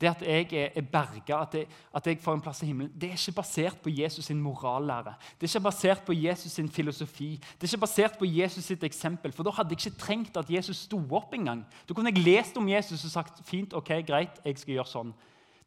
det 0.03 0.11
at 0.11 0.23
jeg 0.27 0.71
er 0.75 0.85
berga, 0.93 1.43
at, 1.43 1.55
at, 1.95 2.07
jeg 2.07 2.19
får 2.21 2.35
en 2.37 2.43
plass 2.43 2.63
i 2.63 2.67
himmelen, 2.67 2.93
det 2.99 3.09
er 3.09 3.19
ikke 3.19 3.39
basert 3.39 3.79
på 3.83 3.91
Jesus' 3.93 4.27
sin 4.27 4.41
morallære. 4.43 5.15
Det 5.41 5.47
er 5.47 5.57
ikke 5.57 5.69
basert 5.69 6.03
på 6.07 6.13
Jesus' 6.13 6.49
sin 6.57 6.69
filosofi. 6.69 7.31
Det 7.61 7.69
er 7.69 7.73
ikke 7.73 7.87
basert 7.87 8.19
på 8.19 8.27
Jesus 8.27 8.65
sitt 8.65 8.85
eksempel. 8.85 9.33
For 9.33 9.47
da 9.47 9.55
hadde 9.55 9.77
jeg 9.77 9.87
ikke 9.87 10.03
trengt 10.03 10.37
at 10.37 10.51
Jesus 10.51 10.85
sto 10.89 10.99
opp 11.11 11.35
engang. 11.35 11.65
Da 11.89 11.95
kunne 11.95 12.11
jeg 12.11 12.25
lest 12.25 12.59
om 12.59 12.69
Jesus 12.69 13.05
og 13.05 13.11
sagt 13.11 13.47
fint, 13.47 13.75
ok, 13.75 13.95
greit, 14.07 14.43
jeg 14.45 14.59
skal 14.59 14.75
gjøre 14.75 14.91
sånn. 14.91 15.15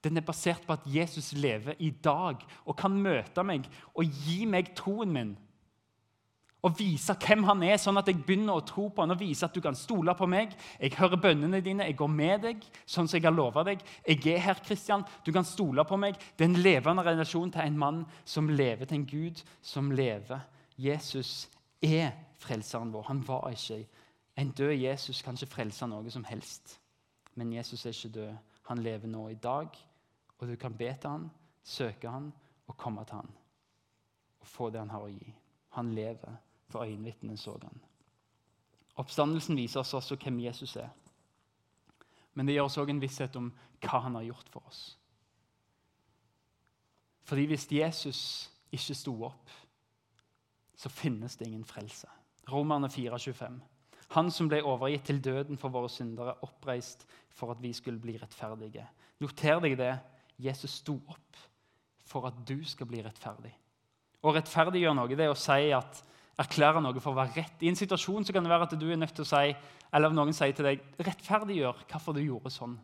Den 0.04 0.20
er 0.20 0.26
basert 0.28 0.62
på 0.68 0.76
at 0.76 0.86
Jesus 0.86 1.32
lever 1.34 1.80
i 1.80 1.90
dag 1.90 2.44
og 2.66 2.78
kan 2.78 2.94
møte 2.94 3.44
meg 3.44 3.66
og 3.96 4.06
gi 4.26 4.44
meg 4.46 4.76
troen 4.78 5.14
min. 5.16 5.32
Og 6.66 6.74
vise 6.80 7.14
hvem 7.22 7.44
han 7.46 7.62
er, 7.68 7.76
sånn 7.78 8.00
at 8.02 8.08
jeg 8.10 8.24
begynner 8.26 8.58
å 8.58 8.64
tro 8.66 8.88
på 8.90 9.04
han 9.04 9.14
og 9.14 9.20
vise 9.20 9.46
at 9.46 9.54
du 9.54 9.62
kan 9.62 9.78
stole 9.78 10.16
på 10.18 10.26
meg. 10.30 10.56
Jeg 10.80 10.96
hører 10.98 11.22
bønnene 11.22 11.60
dine, 11.62 11.86
jeg 11.86 11.98
går 12.00 12.10
med 12.10 12.42
deg, 12.48 12.64
sånn 12.90 13.06
som 13.06 13.20
jeg 13.20 13.28
har 13.28 13.36
lova 13.36 13.62
deg. 13.68 13.84
Jeg 14.08 14.24
er 14.34 14.42
her, 14.48 14.62
Kristian. 14.66 15.06
Du 15.22 15.30
kan 15.36 15.46
stole 15.46 15.86
på 15.86 16.00
meg. 16.02 16.18
Det 16.34 16.48
er 16.48 16.50
en 16.50 16.64
levende 16.66 17.06
relasjon 17.06 17.54
til 17.54 17.62
en 17.62 17.78
mann 17.78 18.02
som 18.26 18.50
lever, 18.50 18.90
til 18.90 19.02
en 19.02 19.06
Gud 19.12 19.44
som 19.62 19.92
lever. 19.94 20.42
Jesus 20.82 21.46
er 21.86 22.16
frelseren 22.42 22.94
vår. 22.94 23.06
Han 23.12 23.22
var 23.28 23.52
ikke 23.54 23.86
En 24.36 24.50
død 24.52 24.74
Jesus 24.74 25.22
kan 25.24 25.38
ikke 25.38 25.48
frelse 25.48 25.88
noe 25.88 26.12
som 26.12 26.26
helst. 26.28 26.74
Men 27.40 27.54
Jesus 27.54 27.86
er 27.86 27.94
ikke 27.94 28.10
død. 28.18 28.34
Han 28.68 28.82
lever 28.84 29.08
nå 29.08 29.30
i 29.30 29.38
dag. 29.40 29.70
Og 30.40 30.48
du 30.48 30.56
kan 30.60 30.74
be 30.74 30.90
til 31.02 31.10
han, 31.10 31.30
søke 31.64 32.10
han 32.10 32.34
og 32.68 32.78
komme 32.78 33.06
til 33.06 33.16
han. 33.16 33.30
Og 34.42 34.48
få 34.48 34.70
det 34.70 34.82
han 34.82 34.92
har 34.92 35.06
å 35.06 35.14
gi. 35.14 35.32
Han 35.78 35.94
lever, 35.96 36.36
for 36.70 36.86
øyenvitnene 36.86 37.38
så 37.38 37.58
han. 37.62 37.82
Oppstandelsen 38.96 39.58
viser 39.58 39.80
oss 39.80 39.94
også 39.94 40.16
hvem 40.16 40.40
Jesus 40.40 40.76
er. 40.76 40.90
Men 42.34 42.48
det 42.48 42.56
gir 42.56 42.66
oss 42.66 42.78
òg 42.80 42.92
en 42.92 43.02
visshet 43.02 43.36
om 43.40 43.52
hva 43.84 44.02
han 44.06 44.16
har 44.16 44.28
gjort 44.28 44.50
for 44.52 44.68
oss. 44.68 44.82
Fordi 47.26 47.46
hvis 47.50 47.68
Jesus 47.72 48.22
ikke 48.72 48.96
sto 48.96 49.16
opp, 49.28 49.52
så 50.76 50.92
finnes 50.92 51.36
det 51.36 51.48
ingen 51.48 51.66
frelse. 51.66 52.08
Romerne 52.52 52.88
4,25. 52.92 53.60
Han 54.14 54.32
som 54.32 54.50
ble 54.52 54.62
overgitt 54.64 55.08
til 55.10 55.24
døden 55.24 55.58
for 55.58 55.74
våre 55.74 55.90
syndere, 55.90 56.36
oppreist 56.46 57.08
for 57.34 57.52
at 57.52 57.62
vi 57.64 57.74
skulle 57.74 58.00
bli 58.00 58.18
rettferdige. 58.22 58.86
Noter 59.24 59.62
deg 59.64 59.78
det 59.80 59.94
Jesus 60.44 60.82
sto 60.84 61.00
opp 61.08 61.40
for 62.06 62.28
at 62.28 62.38
du 62.48 62.60
skal 62.68 62.88
bli 62.90 63.02
rettferdig. 63.04 63.54
Å 64.22 64.34
rettferdiggjøre 64.36 64.98
noe 64.98 65.16
det 65.16 65.26
er 65.26 65.34
å 65.34 65.40
si 65.40 65.72
at, 65.74 66.04
erklære 66.42 66.82
noe 66.84 67.00
for 67.00 67.14
å 67.14 67.20
være 67.20 67.42
rett. 67.42 67.64
I 67.64 67.72
en 67.72 67.80
situasjon 67.80 68.28
så 68.28 68.36
kan 68.36 68.44
det 68.44 68.52
være 68.52 68.68
at 68.68 68.76
du 68.80 68.86
er 68.90 69.00
nødt 69.00 69.16
til 69.16 69.26
å 69.26 69.30
si, 69.30 69.56
eller 69.96 70.14
noen 70.16 70.36
sier 70.36 70.56
til 70.56 70.68
deg 70.68 70.84
rettferdiggjør 71.06 71.86
hvorfor 71.92 72.18
du 72.18 72.22
gjorde 72.26 72.52
sånn. 72.54 72.76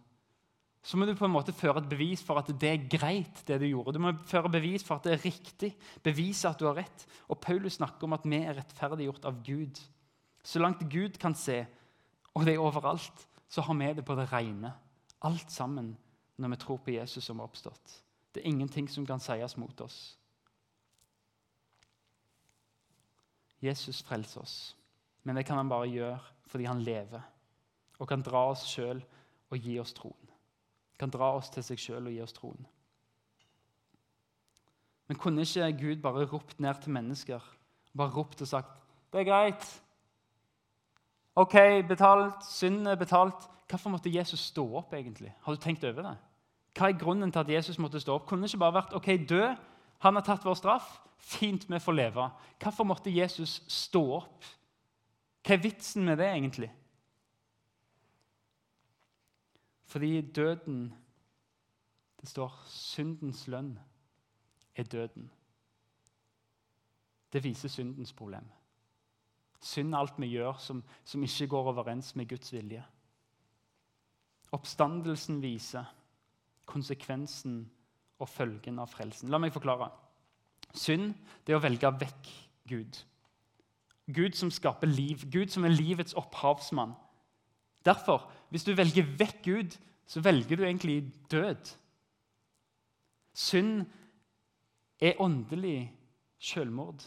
Så 0.82 0.98
må 0.98 1.06
du 1.06 1.14
på 1.14 1.28
en 1.28 1.34
måte 1.34 1.54
føre 1.54 1.84
et 1.84 1.90
bevis 1.92 2.24
for 2.26 2.42
at 2.42 2.48
det 2.58 2.70
er 2.70 2.86
greit, 2.90 3.44
det 3.46 3.60
du 3.62 3.68
gjorde. 3.68 3.94
Du 3.94 4.02
må 4.02 4.16
føre 4.26 4.50
bevis 4.50 4.86
for 4.86 4.98
at 4.98 5.06
det 5.06 5.14
er 5.14 5.26
riktig, 5.28 5.76
bevise 6.02 6.50
at 6.50 6.58
du 6.58 6.66
har 6.66 6.80
rett. 6.80 7.06
Og 7.30 7.38
Paulus 7.44 7.78
snakker 7.78 8.08
om 8.08 8.16
at 8.18 8.26
vi 8.26 8.40
er 8.40 8.58
rettferdiggjort 8.58 9.28
av 9.30 9.44
Gud. 9.46 9.78
Så 10.42 10.62
langt 10.62 10.82
Gud 10.90 11.20
kan 11.22 11.38
se, 11.38 11.60
og 12.34 12.48
det 12.48 12.56
er 12.56 12.64
overalt, 12.64 13.28
så 13.52 13.62
har 13.68 13.78
vi 13.78 13.92
det 14.00 14.06
på 14.08 14.18
det 14.18 14.26
rene. 14.32 14.74
Alt 15.22 15.54
sammen 15.54 15.94
når 16.42 16.56
vi 16.56 16.62
tror 16.64 16.82
på 16.82 16.96
Jesus 16.96 17.28
som 17.30 17.38
har 17.38 17.52
oppstått. 17.52 18.00
Det 18.34 18.42
er 18.42 18.50
ingenting 18.50 18.90
som 18.90 19.06
kan 19.06 19.22
sies 19.22 19.58
mot 19.62 19.86
oss. 19.86 20.16
Jesus 23.62 24.02
frelser 24.04 24.41
oss, 24.41 24.76
men 25.24 25.38
det 25.38 25.45
kan 25.45 25.58
han 25.58 25.69
bare 25.69 25.89
gjøre 25.89 26.19
fordi 26.52 26.67
han 26.67 26.82
lever 26.84 27.21
og 28.02 28.10
kan 28.10 28.24
dra 28.26 28.47
oss 28.52 28.65
sjøl 28.67 29.00
og 29.52 29.58
gi 29.58 29.78
oss 29.80 29.93
troen. 29.93 30.30
Kan 31.00 31.13
dra 31.13 31.32
oss 31.38 31.50
til 31.54 31.63
seg 31.63 31.80
sjøl 31.80 32.10
og 32.10 32.15
gi 32.15 32.21
oss 32.24 32.34
troen. 32.36 32.65
Men 35.08 35.19
kunne 35.19 35.45
ikke 35.45 35.69
Gud 35.80 36.02
bare 36.02 36.26
ropt 36.26 36.60
ned 36.60 36.82
til 36.82 36.95
mennesker 36.95 37.45
bare 37.97 38.13
ropt 38.15 38.41
og 38.41 38.47
sagt 38.47 38.78
det 39.12 39.19
er 39.19 39.28
greit. 39.28 39.82
OK, 41.36 41.56
betalt. 41.88 42.45
Synden 42.47 42.88
er 42.88 42.95
betalt. 42.95 43.50
Hvorfor 43.69 43.89
måtte 43.91 44.12
Jesus 44.13 44.39
stå 44.39 44.63
opp, 44.76 44.93
egentlig? 44.93 45.34
Har 45.41 45.56
du 45.56 45.60
tenkt 45.60 45.84
over 45.84 46.06
det? 46.06 46.13
Hva 46.78 46.88
er 46.88 47.00
grunnen 47.00 47.32
til 47.32 47.39
at 47.39 47.50
Jesus 47.50 47.80
måtte 47.80 48.00
stå 48.00 48.15
opp? 48.15 48.30
Kunne 48.30 48.47
ikke 48.47 48.62
bare 48.62 48.78
vært 48.78 48.95
ok, 48.95 49.10
død? 49.30 49.60
Han 50.02 50.18
har 50.18 50.26
tatt 50.26 50.46
vår 50.46 50.58
straff. 50.58 51.00
Fint, 51.18 51.68
vi 51.70 51.80
får 51.80 51.94
leve. 51.94 52.30
Hvorfor 52.62 52.88
måtte 52.90 53.14
Jesus 53.14 53.60
stå 53.70 54.02
opp? 54.18 54.48
Hva 55.46 55.56
er 55.56 55.62
vitsen 55.62 56.06
med 56.06 56.18
det, 56.22 56.30
egentlig? 56.30 56.72
Fordi 59.92 60.22
døden 60.22 60.94
Det 62.22 62.30
står 62.30 62.54
syndens 62.70 63.48
lønn 63.50 63.72
er 64.78 64.84
døden. 64.84 65.24
Det 67.34 67.42
viser 67.44 67.70
syndens 67.70 68.14
problem. 68.14 68.46
Synd 69.62 69.96
er 69.96 69.98
alt 69.98 70.20
vi 70.22 70.30
gjør 70.30 70.60
som, 70.62 70.84
som 71.04 71.24
ikke 71.24 71.48
går 71.48 71.72
overens 71.72 72.16
med 72.16 72.30
Guds 72.30 72.54
vilje. 72.54 72.84
Oppstandelsen 74.54 75.42
viser 75.42 75.90
konsekvensen 76.66 77.64
og 78.21 78.29
følgen 78.29 78.79
av 78.79 78.91
frelsen. 78.91 79.31
La 79.31 79.39
meg 79.41 79.53
forklare. 79.53 79.89
Synd 80.77 81.13
det 81.45 81.53
er 81.53 81.60
å 81.60 81.63
velge 81.63 81.91
vekk 82.01 82.29
Gud. 82.69 82.99
Gud 84.12 84.36
som 84.38 84.51
skaper 84.51 84.89
liv, 84.89 85.25
Gud 85.31 85.51
som 85.51 85.65
er 85.65 85.73
livets 85.73 86.15
opphavsmann. 86.19 86.93
Derfor, 87.86 88.27
hvis 88.49 88.65
du 88.67 88.73
velger 88.77 89.07
vekk 89.19 89.41
Gud, 89.45 89.77
så 90.07 90.21
velger 90.21 90.60
du 90.60 90.63
egentlig 90.63 91.12
død. 91.31 91.71
Synd 93.34 93.86
er 95.01 95.21
åndelig 95.21 95.91
selvmord. 96.39 97.01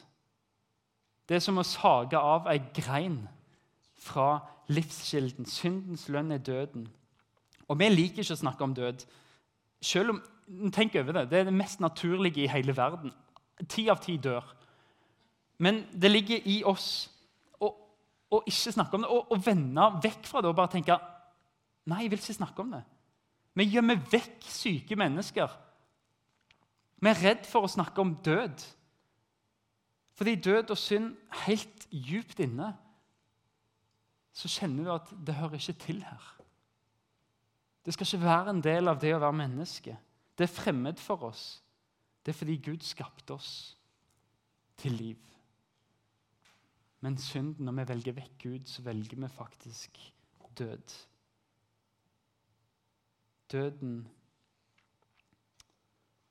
Det 1.28 1.36
er 1.36 1.44
som 1.44 1.60
å 1.60 1.66
sage 1.66 2.18
av 2.18 2.48
ei 2.50 2.58
grein 2.76 3.22
fra 4.00 4.38
livskilden. 4.68 5.46
Syndens 5.48 6.08
lønn 6.08 6.32
er 6.34 6.42
døden. 6.44 6.88
Og 7.68 7.78
vi 7.80 7.88
liker 7.88 8.24
ikke 8.24 8.36
å 8.36 8.42
snakke 8.42 8.64
om 8.66 8.74
død. 8.76 9.04
Selv 9.84 10.14
om, 10.14 10.22
Tenk 10.72 10.96
over 11.00 11.12
det. 11.12 11.30
Det 11.30 11.38
er 11.38 11.48
det 11.48 11.56
mest 11.56 11.80
naturlige 11.80 12.44
i 12.44 12.50
hele 12.50 12.76
verden. 12.76 13.12
Ti 13.68 13.88
av 13.88 14.00
ti 14.02 14.16
dør. 14.16 14.44
Men 15.58 15.84
det 15.92 16.10
ligger 16.10 16.46
i 16.50 16.58
oss 16.66 16.88
å, 17.62 17.70
å 18.30 18.42
ikke 18.46 18.74
snakke 18.74 18.98
om 18.98 19.04
det, 19.04 19.10
å 19.10 19.38
vende 19.44 19.88
vekk 20.04 20.26
fra 20.28 20.42
det 20.42 20.50
og 20.50 20.58
bare 20.58 20.74
tenke 20.74 20.98
Nei, 21.84 22.06
jeg 22.06 22.14
vil 22.14 22.22
ikke 22.22 22.36
snakke 22.38 22.62
om 22.62 22.70
det. 22.72 22.80
Vi 23.54 23.66
gjemmer 23.68 24.00
vekk 24.10 24.46
syke 24.48 24.96
mennesker. 24.96 25.50
Vi 26.96 27.10
er 27.10 27.20
redd 27.20 27.44
for 27.44 27.66
å 27.66 27.68
snakke 27.68 28.00
om 28.00 28.14
død. 28.24 28.64
Fordi 30.16 30.34
død 30.40 30.72
og 30.72 30.80
synd 30.80 31.12
helt 31.44 31.84
djupt 31.92 32.40
inne 32.40 32.70
så 34.34 34.50
kjenner 34.50 34.86
du 34.86 34.92
at 34.94 35.12
det 35.26 35.36
hører 35.38 35.60
ikke 35.60 35.76
til 35.84 36.00
her. 36.02 36.30
Det 37.84 37.94
skal 37.94 38.08
ikke 38.08 38.24
være 38.24 38.54
en 38.54 38.64
del 38.64 38.90
av 38.90 38.98
det 39.02 39.12
å 39.14 39.20
være 39.22 39.38
menneske. 39.44 39.94
Det 40.38 40.44
er 40.44 40.54
fremmed 40.54 40.98
for 40.98 41.28
oss. 41.28 41.62
Det 42.24 42.32
er 42.32 42.38
fordi 42.38 42.56
Gud 42.56 42.82
skapte 42.82 43.34
oss 43.34 43.78
til 44.76 44.92
liv. 44.92 45.16
Men 47.00 47.18
synden, 47.18 47.64
når 47.64 47.72
vi 47.72 47.88
velger 47.88 48.16
vekk 48.16 48.38
Gud, 48.42 48.66
så 48.66 48.82
velger 48.82 49.20
vi 49.20 49.28
faktisk 49.28 49.98
død. 50.58 50.94
Døden 53.52 54.08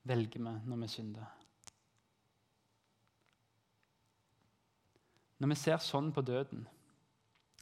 velger 0.04 0.40
vi 0.40 0.54
når 0.66 0.82
vi 0.82 0.88
synder. 0.88 1.26
Når 5.38 5.48
vi 5.52 5.56
ser 5.60 5.78
sånn 5.84 6.12
på 6.16 6.24
døden, 6.24 6.66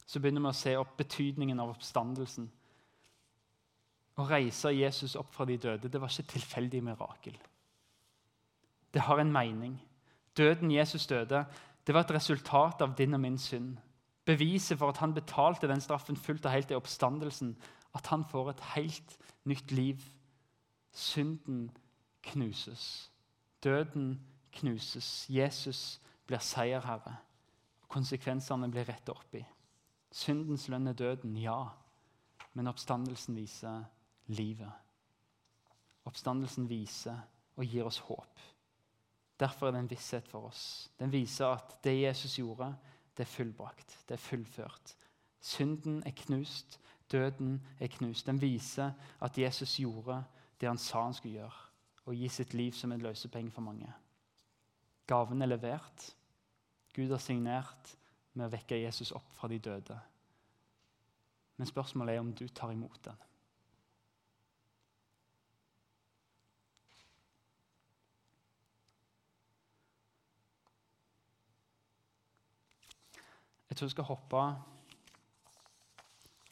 så 0.06 0.20
begynner 0.20 0.44
vi 0.44 0.50
å 0.52 0.56
se 0.56 0.72
opp 0.78 0.96
betydningen 0.96 1.60
av 1.60 1.72
oppstandelsen. 1.72 2.48
Å 4.16 4.26
reise 4.28 4.72
Jesus 4.74 5.16
opp 5.16 5.30
fra 5.32 5.46
de 5.48 5.56
døde 5.56 5.88
det 5.88 6.00
var 6.00 6.12
ikke 6.12 6.26
et 6.26 6.34
tilfeldig 6.36 6.82
mirakel. 6.84 7.38
Det 8.92 9.00
har 9.00 9.20
en 9.20 9.32
mening. 9.32 9.78
Døden 10.36 10.70
Jesus 10.70 11.06
døde, 11.06 11.44
det 11.86 11.94
var 11.94 12.04
et 12.04 12.14
resultat 12.14 12.82
av 12.84 12.96
din 12.96 13.14
og 13.14 13.20
min 13.20 13.38
synd. 13.38 13.78
Beviset 14.24 14.78
for 14.78 14.92
at 14.92 15.00
han 15.02 15.14
betalte 15.14 15.68
den 15.68 15.80
straffen 15.80 16.16
fullt 16.16 16.44
og 16.46 16.52
helt 16.52 16.70
i 16.70 16.76
oppstandelsen. 16.78 17.56
At 17.94 18.06
han 18.06 18.24
får 18.24 18.50
et 18.50 18.60
helt 18.74 19.16
nytt 19.44 19.72
liv. 19.72 20.04
Synden 20.92 21.70
knuses. 22.22 23.10
Døden 23.64 24.20
knuses. 24.52 25.26
Jesus 25.28 26.00
blir 26.26 26.38
seierherre. 26.38 27.16
Konsekvensene 27.88 28.70
blir 28.70 28.86
rett 28.88 29.08
opp 29.08 29.34
i. 29.34 29.42
Syndens 30.12 30.68
lønn 30.68 30.86
er 30.86 30.96
døden, 30.96 31.36
ja. 31.36 31.72
Men 32.54 32.68
oppstandelsen 32.68 33.36
viser 33.36 33.82
livet. 34.26 34.72
Oppstandelsen 36.04 36.68
viser 36.68 37.18
og 37.56 37.64
gir 37.64 37.86
oss 37.86 37.98
håp. 37.98 38.40
Derfor 39.40 39.66
er 39.66 39.74
det 39.74 39.80
en 39.82 39.90
visshet 39.90 40.28
for 40.28 40.48
oss. 40.50 40.90
Den 40.98 41.12
viser 41.12 41.46
at 41.46 41.78
det 41.84 42.00
Jesus 42.00 42.38
gjorde, 42.38 42.74
det 43.16 43.24
er 43.24 43.30
fullbrakt. 43.30 43.98
Det 44.08 44.14
er 44.14 44.22
fullført. 44.22 44.94
Synden 45.40 46.02
er 46.06 46.14
knust. 46.16 46.80
Døden 47.12 47.66
er 47.80 47.86
knust. 47.86 48.26
Den 48.26 48.40
viser 48.40 48.92
at 49.20 49.38
Jesus 49.38 49.76
gjorde 49.76 50.22
det 50.60 50.68
han 50.68 50.78
sa 50.78 51.02
han 51.02 51.14
skulle 51.14 51.40
gjøre, 51.40 51.62
og 52.06 52.14
gi 52.14 52.28
sitt 52.30 52.54
liv 52.54 52.72
som 52.72 52.92
en 52.92 53.02
løsepenge 53.02 53.50
for 53.50 53.66
mange. 53.66 53.90
Gaven 55.06 55.42
er 55.42 55.50
levert. 55.50 56.04
Gud 56.94 57.10
har 57.10 57.18
signert 57.18 57.96
med 58.34 58.46
å 58.46 58.52
vekke 58.52 58.78
Jesus 58.78 59.10
opp 59.16 59.26
fra 59.34 59.50
de 59.50 59.58
døde. 59.58 59.98
Men 61.56 61.66
spørsmålet 61.66 62.14
er 62.14 62.22
om 62.22 62.30
du 62.32 62.46
tar 62.48 62.70
imot 62.72 63.00
den. 63.04 63.18
Jeg 73.72 73.78
tror 73.78 73.86
jeg 73.86 73.92
skal 73.94 74.04
hoppe 74.04 74.40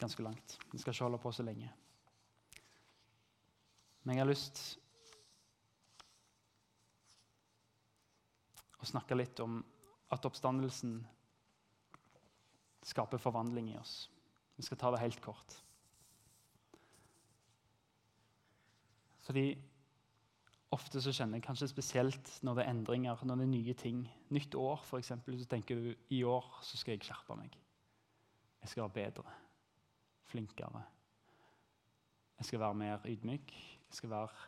ganske 0.01 0.23
langt. 0.25 0.55
Vi 0.71 0.79
skal 0.81 0.89
ikke 0.89 1.05
holde 1.05 1.19
på 1.21 1.31
så 1.31 1.43
lenge. 1.45 1.67
Men 4.01 4.17
jeg 4.17 4.23
har 4.23 4.29
lyst 4.31 4.61
å 8.81 8.89
snakke 8.89 9.19
litt 9.19 9.37
om 9.45 9.59
at 10.09 10.25
oppstandelsen 10.25 10.95
skaper 12.89 13.21
forvandling 13.21 13.69
i 13.69 13.77
oss. 13.77 14.09
Vi 14.57 14.65
skal 14.65 14.81
ta 14.81 14.89
det 14.95 15.03
helt 15.03 15.21
kort. 15.21 15.59
Fordi 19.29 19.45
Ofte 20.71 21.01
så 21.03 21.11
kjenner 21.11 21.39
jeg 21.39 21.45
kanskje 21.49 21.67
spesielt 21.67 22.29
når 22.47 22.55
det 22.57 22.63
er 22.63 22.71
endringer, 22.71 23.25
når 23.27 23.41
det 23.41 23.43
er 23.43 23.51
nye 23.51 23.73
ting. 23.75 24.05
Nytt 24.31 24.55
år, 24.55 24.79
f.eks. 24.87 25.11
Så 25.11 25.49
tenker 25.51 25.75
du 25.75 25.91
i 26.15 26.21
år 26.23 26.47
så 26.63 26.79
skal 26.79 26.95
jeg 26.95 27.03
skjerpe 27.09 27.35
meg. 27.35 27.57
Jeg 28.61 28.71
skal 28.71 28.85
være 28.85 28.95
bedre, 28.99 29.33
flinkere. 30.31 30.83
Jeg 32.39 32.47
skal 32.47 32.63
være 32.63 32.79
mer 32.79 33.03
ydmyk. 33.05 33.51
Jeg 33.89 33.99
skal 33.99 34.09
være 34.09 34.47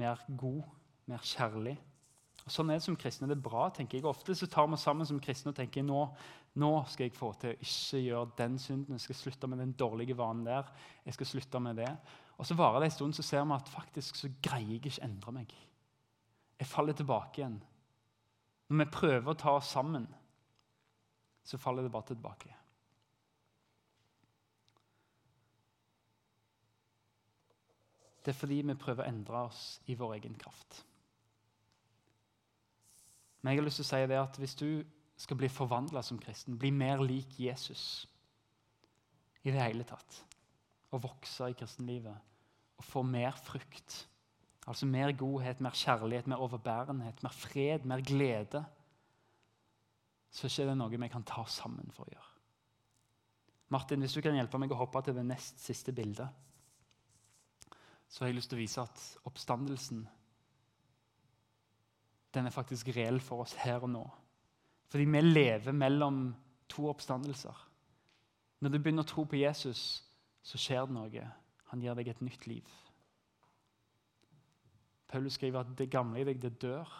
mer 0.00 0.24
god, 0.40 0.62
mer 1.06 1.28
kjærlig. 1.28 1.76
Og 2.46 2.54
sånn 2.54 2.72
er 2.72 2.78
det 2.80 2.86
som 2.86 2.96
kristne. 2.96 3.28
Det 3.28 3.36
er 3.36 3.44
bra, 3.44 3.66
tenker 3.74 3.98
jeg. 3.98 4.06
Ofte 4.08 4.34
så 4.34 4.48
tar 4.48 4.66
vi 4.66 4.78
oss 4.78 4.86
sammen 4.88 5.06
som 5.06 5.20
kristne 5.22 5.52
og 5.52 5.58
tenker 5.58 5.84
nå, 5.84 6.00
nå 6.62 6.70
skal 6.90 7.06
jeg 7.06 7.14
få 7.18 7.34
til 7.38 7.52
å 7.52 7.58
ikke 7.60 8.00
gjøre 8.06 8.36
den 8.40 8.56
synden. 8.58 8.96
Jeg 8.96 9.04
skal 9.04 9.18
slutte 9.20 9.50
med 9.50 9.60
den 9.60 9.76
dårlige 9.78 10.16
vanen 10.18 10.46
der. 10.48 10.72
Jeg 11.04 11.18
skal 11.18 11.28
slutte 11.34 11.60
med 11.62 11.82
det. 11.82 11.90
Og 12.40 12.46
Så 12.46 12.54
varer 12.56 12.80
det 12.80 12.86
en 12.88 12.90
stund, 12.90 13.12
så 13.14 13.22
ser 13.22 13.44
vi 13.44 13.52
at 13.52 13.68
faktisk 13.68 14.16
så 14.16 14.30
greier 14.42 14.68
jeg 14.72 14.80
ikke 14.80 15.02
endre 15.04 15.32
meg. 15.36 15.50
Jeg 16.58 16.66
faller 16.66 16.96
tilbake 16.96 17.42
igjen. 17.42 17.58
Når 18.68 18.78
vi 18.78 18.86
prøver 18.94 19.28
å 19.28 19.36
ta 19.36 19.52
oss 19.58 19.72
sammen, 19.74 20.06
så 21.44 21.58
faller 21.60 21.84
det 21.84 21.92
bare 21.92 22.08
tilbake. 22.08 22.54
Det 28.24 28.32
er 28.32 28.38
fordi 28.38 28.62
vi 28.62 28.78
prøver 28.86 29.04
å 29.04 29.10
endre 29.12 29.44
oss 29.50 29.60
i 29.92 29.98
vår 30.00 30.16
egen 30.16 30.40
kraft. 30.40 30.80
Men 33.42 33.52
jeg 33.52 33.60
har 33.60 33.68
lyst 33.68 33.82
til 33.82 33.88
å 33.88 33.90
si 33.90 34.02
det 34.14 34.20
at 34.22 34.40
hvis 34.40 34.56
du 34.56 34.70
skal 35.20 35.36
bli 35.36 35.52
forvandla 35.52 36.00
som 36.04 36.20
kristen, 36.20 36.56
bli 36.56 36.72
mer 36.72 37.04
lik 37.04 37.36
Jesus 37.36 38.08
i 39.44 39.52
det 39.52 39.60
hele 39.60 39.84
tatt, 39.84 40.22
og 40.92 41.04
vokse 41.04 41.52
i 41.52 41.60
kristenlivet 41.60 42.29
og 42.80 42.86
få 42.88 43.02
mer 43.04 43.36
frukt, 43.36 44.08
altså 44.66 44.88
mer 44.88 45.12
godhet, 45.12 45.60
mer 45.60 45.76
kjærlighet, 45.76 46.28
mer 46.30 46.40
overbærenhet, 46.40 47.22
mer 47.22 47.34
fred, 47.36 47.84
mer 47.84 48.00
glede, 48.00 48.64
så 50.30 50.48
er 50.48 50.70
det 50.70 50.78
noe 50.78 50.94
vi 50.94 51.08
kan 51.10 51.26
ta 51.26 51.44
sammen 51.50 51.90
for 51.92 52.06
å 52.06 52.14
gjøre. 52.14 52.28
Martin, 53.70 54.00
hvis 54.02 54.16
du 54.16 54.22
kan 54.24 54.34
hjelpe 54.34 54.58
meg 54.58 54.72
å 54.72 54.78
hoppe 54.80 55.02
til 55.04 55.14
det 55.14 55.26
nest 55.26 55.60
siste 55.62 55.92
bildet, 55.94 56.30
så 58.08 58.24
har 58.24 58.30
jeg 58.30 58.40
lyst 58.40 58.50
til 58.50 58.58
å 58.58 58.62
vise 58.62 58.82
at 58.82 59.02
oppstandelsen 59.28 60.00
den 62.34 62.46
er 62.46 62.54
faktisk 62.54 62.88
reell 62.94 63.20
for 63.22 63.44
oss 63.44 63.56
her 63.58 63.82
og 63.82 63.90
nå. 63.90 64.02
Fordi 64.90 65.06
vi 65.06 65.22
lever 65.22 65.74
mellom 65.74 66.22
to 66.70 66.88
oppstandelser. 66.90 67.66
Når 68.62 68.70
du 68.70 68.78
begynner 68.78 69.06
å 69.06 69.10
tro 69.10 69.24
på 69.26 69.38
Jesus, 69.38 70.02
så 70.42 70.58
skjer 70.58 70.86
det 70.86 70.94
noe. 70.94 71.26
Han 71.70 71.82
gir 71.82 71.94
deg 71.94 72.10
et 72.10 72.22
nytt 72.24 72.46
liv. 72.50 72.66
Paulus 75.10 75.38
skriver 75.38 75.60
at 75.60 75.72
det 75.78 75.90
gamle 75.90 76.20
i 76.20 76.26
deg 76.26 76.42
det 76.42 76.56
dør, 76.62 76.90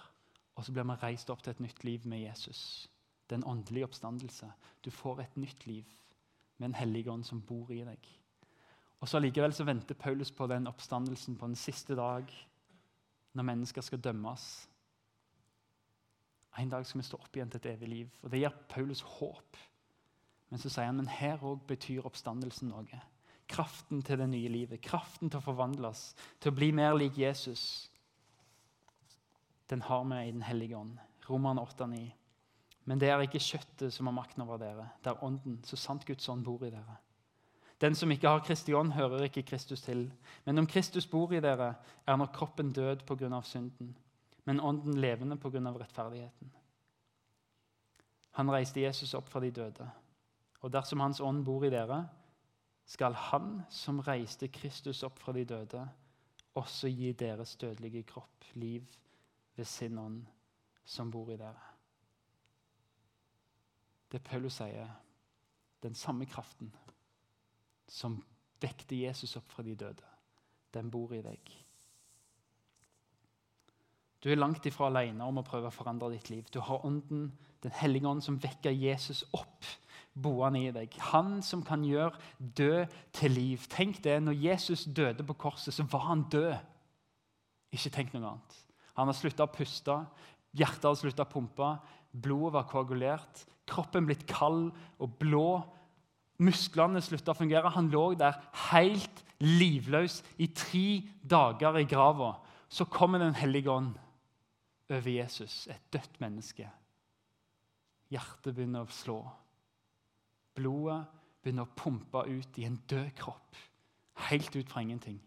og 0.54 0.64
så 0.64 0.72
blir 0.74 0.86
vi 0.88 0.98
reist 1.02 1.30
opp 1.30 1.42
til 1.42 1.54
et 1.54 1.62
nytt 1.62 1.84
liv 1.86 2.06
med 2.10 2.24
Jesus. 2.24 2.90
Det 3.26 3.36
er 3.36 3.42
en 3.42 3.50
åndelig 3.52 3.84
oppstandelse. 3.86 4.48
Du 4.84 4.90
får 4.90 5.22
et 5.22 5.36
nytt 5.38 5.66
liv 5.66 5.86
med 6.58 6.68
en 6.68 6.80
hellig 6.80 7.06
ånd 7.08 7.24
som 7.24 7.42
bor 7.46 7.70
i 7.72 7.84
deg. 7.86 8.08
Og 9.00 9.08
så 9.08 9.16
Allikevel 9.16 9.54
så 9.56 9.64
venter 9.64 9.94
Paulus 9.94 10.30
på 10.30 10.46
den 10.50 10.66
oppstandelsen 10.66 11.38
på 11.38 11.46
den 11.46 11.56
siste 11.56 11.96
dag, 11.96 12.26
når 13.32 13.46
mennesker 13.46 13.80
skal 13.86 14.02
dømmes. 14.02 14.68
En 16.58 16.68
dag 16.68 16.86
skal 16.86 17.00
vi 17.00 17.06
stå 17.06 17.20
opp 17.22 17.36
igjen 17.36 17.50
til 17.50 17.62
et 17.62 17.70
evig 17.72 17.88
liv. 17.88 18.18
Og 18.22 18.30
Det 18.30 18.42
gir 18.42 18.58
Paulus 18.68 19.00
håp. 19.00 19.56
Men 20.50 20.58
så 20.58 20.68
sier 20.68 20.90
han 20.90 20.98
men 20.98 21.08
her 21.08 21.38
òg 21.46 21.62
betyr 21.66 22.06
oppstandelsen 22.06 22.68
noe. 22.74 23.00
Kraften 23.50 24.02
til 24.06 24.20
det 24.20 24.28
nye 24.30 24.48
livet, 24.52 24.82
kraften 24.84 25.30
til 25.30 25.40
å 25.40 25.44
forvandles, 25.44 26.10
til 26.40 26.52
å 26.52 26.56
bli 26.56 26.70
mer 26.76 26.94
lik 26.94 27.18
Jesus. 27.18 27.90
Den 29.70 29.82
har 29.86 30.04
vi 30.06 30.28
i 30.28 30.32
Den 30.32 30.46
hellige 30.46 30.78
ånd. 30.78 30.98
Romerne 31.28 31.62
8,9. 31.62 32.10
Men 32.84 32.98
det 32.98 33.10
er 33.10 33.22
ikke 33.22 33.42
kjøttet 33.42 33.94
som 33.94 34.08
har 34.08 34.14
makten 34.16 34.42
over 34.42 34.58
dere. 34.58 34.88
Det 35.02 35.12
er 35.12 35.24
ånden, 35.24 35.60
så 35.64 35.76
sant 35.76 36.06
Guds 36.06 36.28
ånd 36.28 36.44
bor 36.44 36.62
i 36.66 36.70
dere. 36.70 36.96
Den 37.80 37.94
som 37.94 38.10
ikke 38.12 38.28
har 38.28 38.42
Kristi 38.44 38.74
ånd, 38.76 38.92
hører 38.92 39.24
ikke 39.24 39.42
Kristus 39.42 39.82
til. 39.82 40.08
Men 40.44 40.58
om 40.58 40.66
Kristus 40.66 41.06
bor 41.06 41.32
i 41.32 41.40
dere, 41.40 41.74
er 42.06 42.16
nok 42.16 42.32
kroppen 42.36 42.72
død 42.72 43.06
pga. 43.06 43.42
synden, 43.42 43.96
men 44.44 44.60
ånden 44.60 45.00
levende 45.00 45.36
pga. 45.36 45.72
rettferdigheten. 45.78 46.52
Han 48.32 48.50
reiste 48.50 48.80
Jesus 48.80 49.14
opp 49.14 49.28
fra 49.28 49.40
de 49.40 49.50
døde. 49.50 49.90
Og 50.60 50.72
dersom 50.72 51.00
Hans 51.00 51.20
ånd 51.20 51.44
bor 51.44 51.64
i 51.64 51.70
dere, 51.70 52.04
skal 52.90 53.14
Han 53.14 53.62
som 53.70 54.00
reiste 54.02 54.48
Kristus 54.50 55.04
opp 55.06 55.20
fra 55.22 55.32
de 55.36 55.44
døde, 55.46 55.84
også 56.58 56.90
gi 56.90 57.12
deres 57.14 57.54
dødelige 57.56 58.02
kropp 58.02 58.48
liv 58.58 58.86
ved 59.56 59.64
sin 59.64 59.98
ånd 59.98 60.24
som 60.84 61.10
bor 61.10 61.30
i 61.30 61.38
dere. 61.38 61.68
Det 64.10 64.18
Paulus 64.26 64.58
sier, 64.58 64.90
den 65.82 65.94
samme 65.94 66.26
kraften 66.26 66.72
som 67.86 68.18
vekte 68.60 68.98
Jesus 68.98 69.36
opp 69.38 69.52
fra 69.54 69.62
de 69.62 69.76
døde, 69.78 70.08
den 70.74 70.90
bor 70.90 71.14
i 71.14 71.22
deg. 71.22 71.52
Du 74.20 74.28
er 74.28 74.36
langt 74.36 74.66
ifra 74.66 74.90
alene 74.90 75.24
om 75.24 75.38
å 75.40 75.46
prøve 75.46 75.70
å 75.70 75.74
forandre 75.74 76.10
ditt 76.12 76.28
liv. 76.28 76.50
Du 76.52 76.58
har 76.60 76.84
Ånden, 76.86 77.30
Den 77.62 77.72
hellige 77.76 78.08
ånd, 78.08 78.22
som 78.24 78.38
vekker 78.40 78.72
Jesus 78.72 79.24
opp 79.36 79.66
boende 80.14 80.62
i 80.64 80.72
deg. 80.74 80.96
Han 81.12 81.38
som 81.44 81.62
kan 81.66 81.84
gjøre 81.86 82.18
død 82.38 82.96
til 83.16 83.34
liv. 83.36 83.68
Tenk 83.70 84.02
det, 84.04 84.18
når 84.22 84.38
Jesus 84.38 84.84
døde 84.84 85.24
på 85.26 85.36
korset, 85.46 85.74
så 85.74 85.86
var 85.90 86.08
han 86.08 86.26
død. 86.32 86.54
Ikke 87.72 87.92
tenk 87.94 88.14
noe 88.14 88.34
annet. 88.34 88.58
Han 88.98 89.08
har 89.08 89.16
slutta 89.16 89.46
å 89.46 89.52
puste, 89.54 89.94
hjertet 90.56 90.88
har 90.88 90.98
slutta 90.98 91.24
å 91.24 91.30
pumpe, 91.30 91.68
blodet 92.10 92.56
var 92.56 92.66
koagulert, 92.68 93.44
kroppen 93.70 94.08
blitt 94.08 94.26
kald 94.28 94.72
og 94.98 95.14
blå. 95.20 95.60
Musklene 96.42 97.02
slutta 97.04 97.34
å 97.34 97.38
fungere. 97.38 97.70
Han 97.76 97.90
lå 97.92 98.14
der 98.18 98.38
helt 98.70 99.22
livløs 99.40 100.20
i 100.40 100.50
tre 100.56 101.02
dager 101.22 101.78
i 101.78 101.86
grava. 101.88 102.34
Så 102.68 102.86
kommer 102.86 103.18
Den 103.18 103.34
hellige 103.34 103.70
ånd 103.70 103.94
over 104.90 105.10
Jesus, 105.10 105.66
et 105.70 105.82
dødt 105.92 106.20
menneske. 106.20 106.66
Hjertet 108.10 108.54
begynner 108.54 108.82
å 108.86 108.94
slå. 108.94 109.20
Blodet 110.58 111.04
begynner 111.42 111.66
å 111.66 111.76
pumpe 111.76 112.24
ut 112.28 112.58
i 112.60 112.66
en 112.68 112.78
død 112.90 113.10
kropp. 113.18 113.58
Helt 114.28 114.56
ut 114.56 114.70
fra 114.70 114.82
ingenting. 114.84 115.20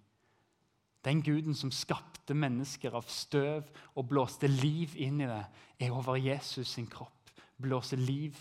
Den 1.03 1.21
guden 1.23 1.55
som 1.55 1.71
skapte 1.71 2.35
mennesker 2.37 2.95
av 2.95 3.09
støv 3.11 3.67
og 3.95 4.07
blåste 4.07 4.47
liv 4.47 4.93
inn 4.95 5.19
i 5.21 5.27
det, 5.27 5.43
er 5.83 5.91
over 5.91 6.15
Jesus 6.15 6.75
sin 6.77 6.87
kropp. 6.87 7.33
Blåser 7.59 7.99
liv 7.99 8.37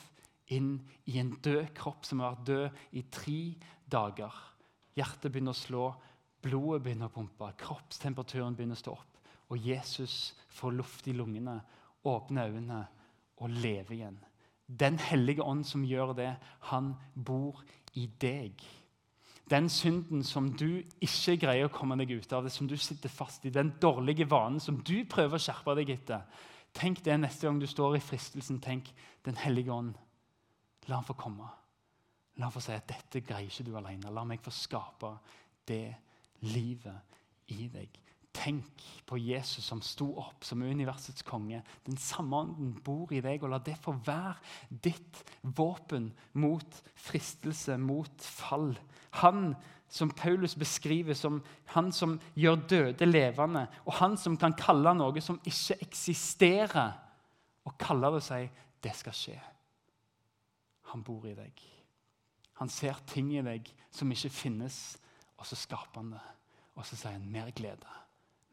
inn 0.54 0.76
i 1.10 1.18
en 1.18 1.32
død 1.42 1.72
kropp 1.74 2.06
som 2.06 2.22
har 2.22 2.36
vært 2.36 2.46
død 2.46 2.82
i 2.98 3.04
tre 3.10 3.40
dager. 3.90 4.36
Hjertet 4.94 5.32
begynner 5.32 5.56
å 5.56 5.58
slå, 5.58 5.86
blodet 6.42 6.82
begynner 6.84 7.10
å 7.10 7.14
pumpe, 7.14 7.48
kroppstemperaturen 7.58 8.54
begynner 8.58 8.78
å 8.78 8.82
stå 8.82 8.94
opp. 8.94 9.22
Og 9.50 9.58
Jesus 9.58 10.34
får 10.54 10.76
luft 10.76 11.08
i 11.10 11.16
lungene, 11.16 11.58
åpner 12.08 12.52
øynene 12.52 12.82
og 13.42 13.50
lever 13.62 13.96
igjen. 13.96 14.20
Den 14.80 14.98
hellige 14.98 15.44
ånd 15.44 15.66
som 15.68 15.84
gjør 15.84 16.14
det, 16.16 16.30
han 16.70 16.94
bor 17.14 17.60
i 17.98 18.06
deg. 18.20 18.62
Den 19.50 19.68
synden 19.68 20.22
som 20.24 20.48
du 20.56 20.80
ikke 21.02 21.36
greier 21.42 21.68
å 21.68 21.72
komme 21.72 21.96
deg 22.00 22.14
ut 22.14 22.32
av, 22.32 22.46
det 22.46 22.52
som 22.54 22.68
du 22.70 22.76
sitter 22.80 23.12
fast 23.12 23.44
i, 23.44 23.52
den 23.52 23.74
dårlige 23.82 24.28
vanen 24.30 24.62
som 24.62 24.78
du 24.80 25.02
prøver 25.04 25.36
å 25.36 25.42
skjerpe 25.42 25.74
deg 25.76 25.92
etter. 25.92 26.22
Tenk 26.72 27.02
det 27.04 27.18
neste 27.20 27.46
gang 27.46 27.58
du 27.60 27.66
står 27.68 27.98
i 27.98 28.04
fristelsen. 28.04 28.62
Tenk 28.62 28.92
Den 29.22 29.36
hellige 29.38 29.70
ånd. 29.70 29.98
La 30.88 30.96
han 30.96 31.06
få 31.06 31.14
komme. 31.14 31.46
La 32.38 32.48
han 32.48 32.54
få 32.54 32.62
si 32.64 32.72
at 32.74 32.88
dette 32.88 33.20
greier 33.22 33.46
ikke 33.46 33.66
du 33.68 33.76
alene. 33.78 34.10
La 34.10 34.24
meg 34.26 34.40
få 34.42 34.50
skape 34.50 35.12
det 35.68 35.94
livet 36.48 37.52
i 37.54 37.68
deg. 37.70 38.00
Tenk 38.32 38.84
på 39.06 39.18
Jesus 39.20 39.66
som 39.68 39.82
sto 39.84 40.06
opp 40.16 40.44
som 40.44 40.62
universets 40.64 41.24
konge. 41.26 41.60
Den 41.84 41.98
samme 42.00 42.38
ånden 42.46 42.72
bor 42.84 43.12
i 43.12 43.20
deg, 43.20 43.42
og 43.44 43.52
la 43.52 43.58
det 43.60 43.76
få 43.80 43.92
være 44.06 44.38
ditt 44.84 45.20
våpen 45.42 46.08
mot 46.40 46.80
fristelse, 46.96 47.76
mot 47.76 48.24
fall. 48.24 48.72
Han 49.20 49.52
som 49.92 50.10
Paulus 50.16 50.54
beskriver 50.56 51.14
som 51.14 51.42
han 51.74 51.92
som 51.92 52.16
gjør 52.34 52.62
døde 52.68 53.06
levende, 53.06 53.66
og 53.84 53.98
han 54.00 54.16
som 54.16 54.38
kan 54.40 54.56
kalle 54.56 54.94
noe 54.96 55.20
som 55.20 55.40
ikke 55.44 55.76
eksisterer, 55.84 56.94
og 57.68 57.76
kalle 57.78 58.14
det 58.16 58.22
seg 58.24 58.48
det 58.82 58.94
skal 58.96 59.14
skje. 59.14 59.36
Han 60.90 61.04
bor 61.04 61.28
i 61.28 61.36
deg. 61.36 61.60
Han 62.60 62.72
ser 62.72 62.96
ting 63.12 63.28
i 63.36 63.44
deg 63.44 63.68
som 63.92 64.10
ikke 64.12 64.32
finnes, 64.32 64.78
og 65.36 65.44
så 65.46 65.58
skaper 65.58 66.00
han 66.00 66.14
det. 66.16 66.24
Og 66.72 66.86
så 66.88 66.96
sier 66.96 67.18
han 67.18 67.28
mer 67.28 67.52
glede 67.52 68.01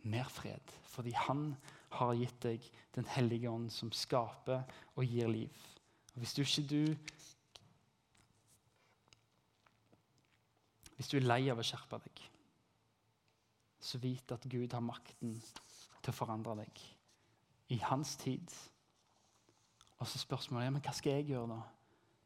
mer 0.04 0.30
fred. 0.32 0.74
Fordi 0.90 1.14
han 1.16 1.54
har 1.90 2.14
gitt 2.16 2.42
deg 2.44 2.72
Den 2.96 3.06
hellige 3.06 3.50
ånd, 3.50 3.70
som 3.72 3.92
skaper 3.92 4.64
og 4.96 5.06
gir 5.06 5.28
liv. 5.28 5.50
Og 6.14 6.20
Hvis 6.20 6.34
du 6.34 6.42
ikke 6.42 6.68
du 6.70 6.96
Hvis 10.98 11.08
du 11.08 11.18
er 11.18 11.24
lei 11.24 11.46
av 11.48 11.60
å 11.60 11.64
skjerpe 11.64 11.96
deg, 12.04 12.22
så 13.80 13.98
vit 14.04 14.32
at 14.36 14.44
Gud 14.52 14.74
har 14.76 14.84
makten 14.84 15.38
til 15.40 16.12
å 16.12 16.16
forandre 16.18 16.58
deg 16.60 16.82
i 17.72 17.78
hans 17.80 18.18
tid. 18.20 18.52
Og 20.00 20.08
så 20.08 20.20
spørsmålet 20.20 20.68
er 20.68 20.74
men 20.76 20.84
hva 20.84 20.92
skal 20.92 21.22
jeg 21.22 21.30
gjøre 21.32 21.54
da? 21.54 21.62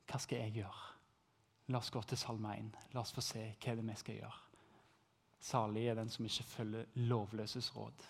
Hva 0.09 0.19
skal 0.23 0.41
jeg 0.41 0.55
gjøre? 0.63 0.89
La 1.69 1.79
oss 1.79 1.93
gå 1.93 2.01
til 2.01 2.17
Salme 2.17 2.55
1. 2.57 2.73
La 2.93 3.03
oss 3.03 3.13
få 3.13 3.21
se 3.21 3.45
hva 3.53 3.75
det 3.77 3.85
er 3.85 3.87
vi 3.91 3.99
skal 4.01 4.19
gjøre. 4.23 4.52
Salig 5.43 5.87
er 5.87 5.97
den 5.99 6.09
som 6.09 6.25
ikke 6.25 6.43
følger 6.43 6.85
lovløses 6.95 7.75
råd. 7.75 8.05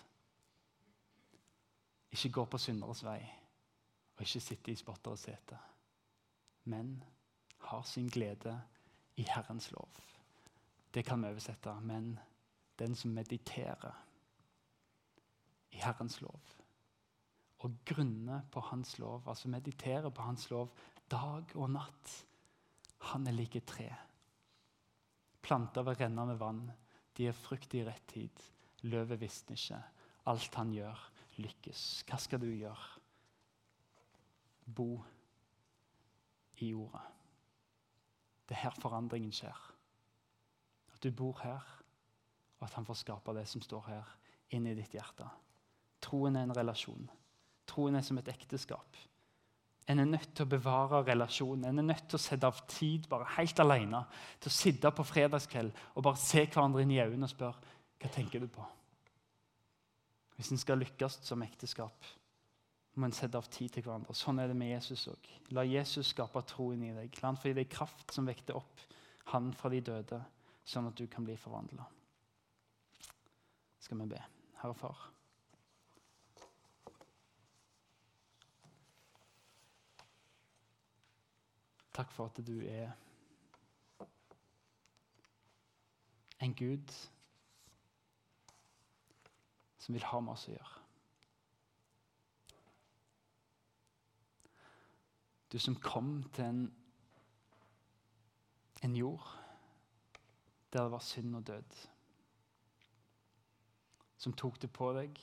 Ikke 2.14 2.30
går 2.30 2.44
på 2.52 2.60
synderes 2.62 3.02
vei 3.04 3.20
og 4.14 4.22
ikke 4.22 4.40
sitter 4.40 4.72
i 4.72 4.78
spotteres 4.78 5.24
sete, 5.26 5.56
men 6.70 6.92
har 7.66 7.82
sin 7.82 8.06
glede 8.08 8.54
i 9.16 9.24
Herrens 9.26 9.72
lov. 9.72 9.90
Det 10.94 11.02
kan 11.04 11.22
vi 11.22 11.32
oversette. 11.32 11.74
Men 11.80 12.18
den 12.78 12.94
som 12.94 13.10
mediterer 13.10 14.04
i 15.72 15.82
Herrens 15.82 16.20
lov 16.22 16.40
og 17.64 17.76
grunner 17.84 18.40
på 18.52 18.60
Hans 18.60 18.98
lov, 18.98 19.22
altså 19.26 19.48
mediterer 19.48 20.10
på 20.10 20.22
Hans 20.22 20.50
lov 20.50 20.70
dag 21.10 21.56
og 21.56 21.70
natt, 21.70 22.14
han 23.10 23.26
er 23.26 23.32
like 23.32 23.60
tre. 23.60 23.88
Planter 25.42 25.82
ved 25.82 26.00
rennende 26.00 26.38
vann 26.40 26.70
de 27.14 27.26
gir 27.26 27.36
frukt 27.36 27.74
i 27.74 27.84
rett 27.86 28.06
tid. 28.10 28.44
Løvet 28.84 29.20
visner 29.20 29.58
ikke. 29.58 29.80
Alt 30.30 30.56
han 30.58 30.72
gjør, 30.74 31.00
lykkes. 31.40 32.04
Hva 32.08 32.18
skal 32.20 32.42
du 32.42 32.48
gjøre? 32.50 33.00
Bo 34.64 34.88
i 36.64 36.70
jorda. 36.72 37.02
Det 38.44 38.56
er 38.56 38.66
her 38.66 38.76
forandringen 38.80 39.32
skjer. 39.32 39.60
At 40.94 41.02
du 41.04 41.10
bor 41.12 41.40
her, 41.42 41.64
og 42.60 42.66
at 42.68 42.76
han 42.76 42.86
får 42.86 43.00
skape 43.02 43.34
det 43.36 43.46
som 43.48 43.62
står 43.64 43.88
her, 43.88 44.12
inn 44.54 44.68
i 44.68 44.76
ditt 44.76 44.94
hjerte. 44.94 45.26
Troen 46.04 46.36
er 46.36 46.46
en 46.46 46.56
relasjon. 46.56 47.08
Troen 47.68 47.96
er 47.96 48.04
som 48.04 48.18
et 48.20 48.28
ekteskap. 48.32 48.96
En 49.88 50.00
er 50.00 50.08
nødt 50.08 50.30
til 50.32 50.46
å 50.46 50.48
bevare 50.54 51.02
relasjonen. 51.04 51.66
En 51.68 51.82
er 51.82 51.88
nødt 51.90 52.06
til 52.08 52.16
å 52.16 52.22
sette 52.22 52.48
av 52.48 52.62
tid 52.70 53.08
bare 53.10 53.28
helt 53.36 53.60
alene 53.60 54.00
til 54.40 54.48
å 54.48 54.56
sitte 54.56 54.92
på 54.94 55.04
fredagskveld 55.04 55.84
og 55.92 56.06
bare 56.06 56.20
se 56.20 56.46
hverandre 56.46 56.84
inn 56.84 56.94
i 56.94 57.02
øynene 57.02 57.28
og 57.28 57.32
spørre 57.34 57.74
hva 58.00 58.12
tenker 58.12 58.40
du 58.40 58.48
på. 58.52 58.64
Hvis 60.38 60.50
en 60.50 60.60
skal 60.60 60.80
lykkes 60.80 61.20
som 61.28 61.44
ekteskap, 61.44 62.08
må 62.94 63.08
en 63.08 63.14
sette 63.14 63.38
av 63.38 63.46
tid 63.50 63.74
til 63.74 63.84
hverandre. 63.84 64.14
Sånn 64.16 64.40
er 64.40 64.50
det 64.50 64.56
med 64.58 64.72
Jesus 64.72 65.08
òg. 65.10 65.30
La 65.54 65.64
Jesus 65.66 66.12
skape 66.14 66.42
troen 66.48 66.82
i 66.86 66.92
deg. 66.94 67.18
La 67.20 67.30
han 67.30 67.38
få 67.38 67.50
gi 67.50 67.58
deg 67.58 67.70
kraft 67.70 68.14
som 68.14 68.26
vekter 68.28 68.58
opp 68.58 68.84
han 69.32 69.52
fra 69.56 69.70
de 69.72 69.80
døde, 69.84 70.20
sånn 70.68 70.90
at 70.90 70.98
du 70.98 71.06
kan 71.10 71.24
bli 71.24 71.36
forvandla. 71.40 71.86
Skal 73.80 74.00
vi 74.02 74.10
be. 74.12 74.20
Herre 74.60 74.76
Far. 74.76 75.13
Takk 81.94 82.10
for 82.10 82.26
at 82.26 82.46
du 82.46 82.58
er 82.66 82.90
en 86.42 86.54
Gud 86.54 86.94
som 89.78 89.94
vil 89.94 90.04
ha 90.04 90.20
med 90.20 90.32
oss 90.32 90.48
å 90.48 90.54
gjøre. 90.54 90.80
Du 95.52 95.58
som 95.62 95.76
kom 95.78 96.16
til 96.34 96.44
en, 96.44 96.62
en 98.82 98.96
jord 98.98 99.28
der 100.72 100.88
det 100.88 100.90
var 100.96 101.04
synd 101.06 101.36
og 101.38 101.46
død. 101.46 101.76
Som 104.18 104.34
tok 104.34 104.58
det 104.62 104.72
på 104.74 104.88
deg 104.96 105.20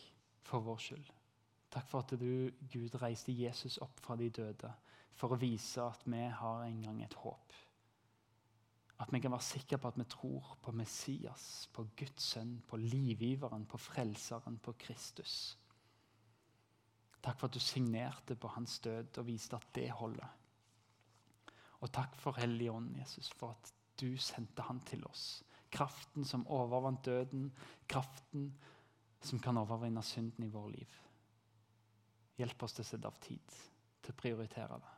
for 0.48 0.64
vår 0.64 0.80
skyld. 0.80 1.10
Takk 1.72 1.90
for 1.90 2.06
at 2.06 2.14
du, 2.22 2.48
Gud, 2.72 2.96
reiste 3.02 3.36
Jesus 3.36 3.76
opp 3.84 4.00
fra 4.00 4.16
de 4.16 4.30
døde 4.30 4.72
for 5.18 5.34
å 5.34 5.40
vise 5.40 5.84
at 5.84 6.06
vi 6.06 6.22
har 6.42 6.64
en 6.66 6.82
gang 6.86 7.02
et 7.04 7.18
håp. 7.24 7.56
At 9.02 9.10
vi 9.14 9.20
kan 9.22 9.34
være 9.34 9.46
sikre 9.46 9.80
på 9.82 9.90
at 9.90 9.98
vi 9.98 10.06
tror 10.10 10.56
på 10.62 10.74
Messias, 10.78 11.68
på 11.74 11.88
Guds 11.98 12.28
sønn, 12.36 12.60
på 12.68 12.78
livgiveren, 12.78 13.66
på 13.66 13.80
frelseren, 13.82 14.60
på 14.62 14.76
Kristus. 14.78 15.58
Takk 17.22 17.38
for 17.38 17.50
at 17.50 17.58
du 17.58 17.62
signerte 17.62 18.38
på 18.38 18.50
hans 18.56 18.80
død 18.82 19.18
og 19.22 19.28
viste 19.28 19.58
at 19.58 19.68
det 19.76 19.90
holder. 19.98 20.38
Og 21.82 21.90
takk 21.94 22.14
for 22.22 22.38
Hellige 22.38 22.72
Ånd, 22.72 22.94
Jesus, 22.98 23.32
for 23.38 23.56
at 23.56 23.74
du 24.02 24.18
sendte 24.22 24.66
han 24.66 24.82
til 24.86 25.04
oss. 25.10 25.42
Kraften 25.72 26.26
som 26.26 26.46
overvant 26.52 27.06
døden, 27.06 27.50
kraften 27.90 28.52
som 29.22 29.40
kan 29.40 29.58
overvinne 29.58 30.04
synden 30.06 30.46
i 30.46 30.54
vår 30.54 30.70
liv. 30.76 30.98
Hjelp 32.38 32.64
oss 32.66 32.78
til 32.78 32.86
å 32.86 32.90
sette 32.90 33.10
av 33.10 33.22
tid 33.22 33.62
til 34.02 34.14
å 34.14 34.18
prioritere 34.18 34.78
det. 34.82 34.98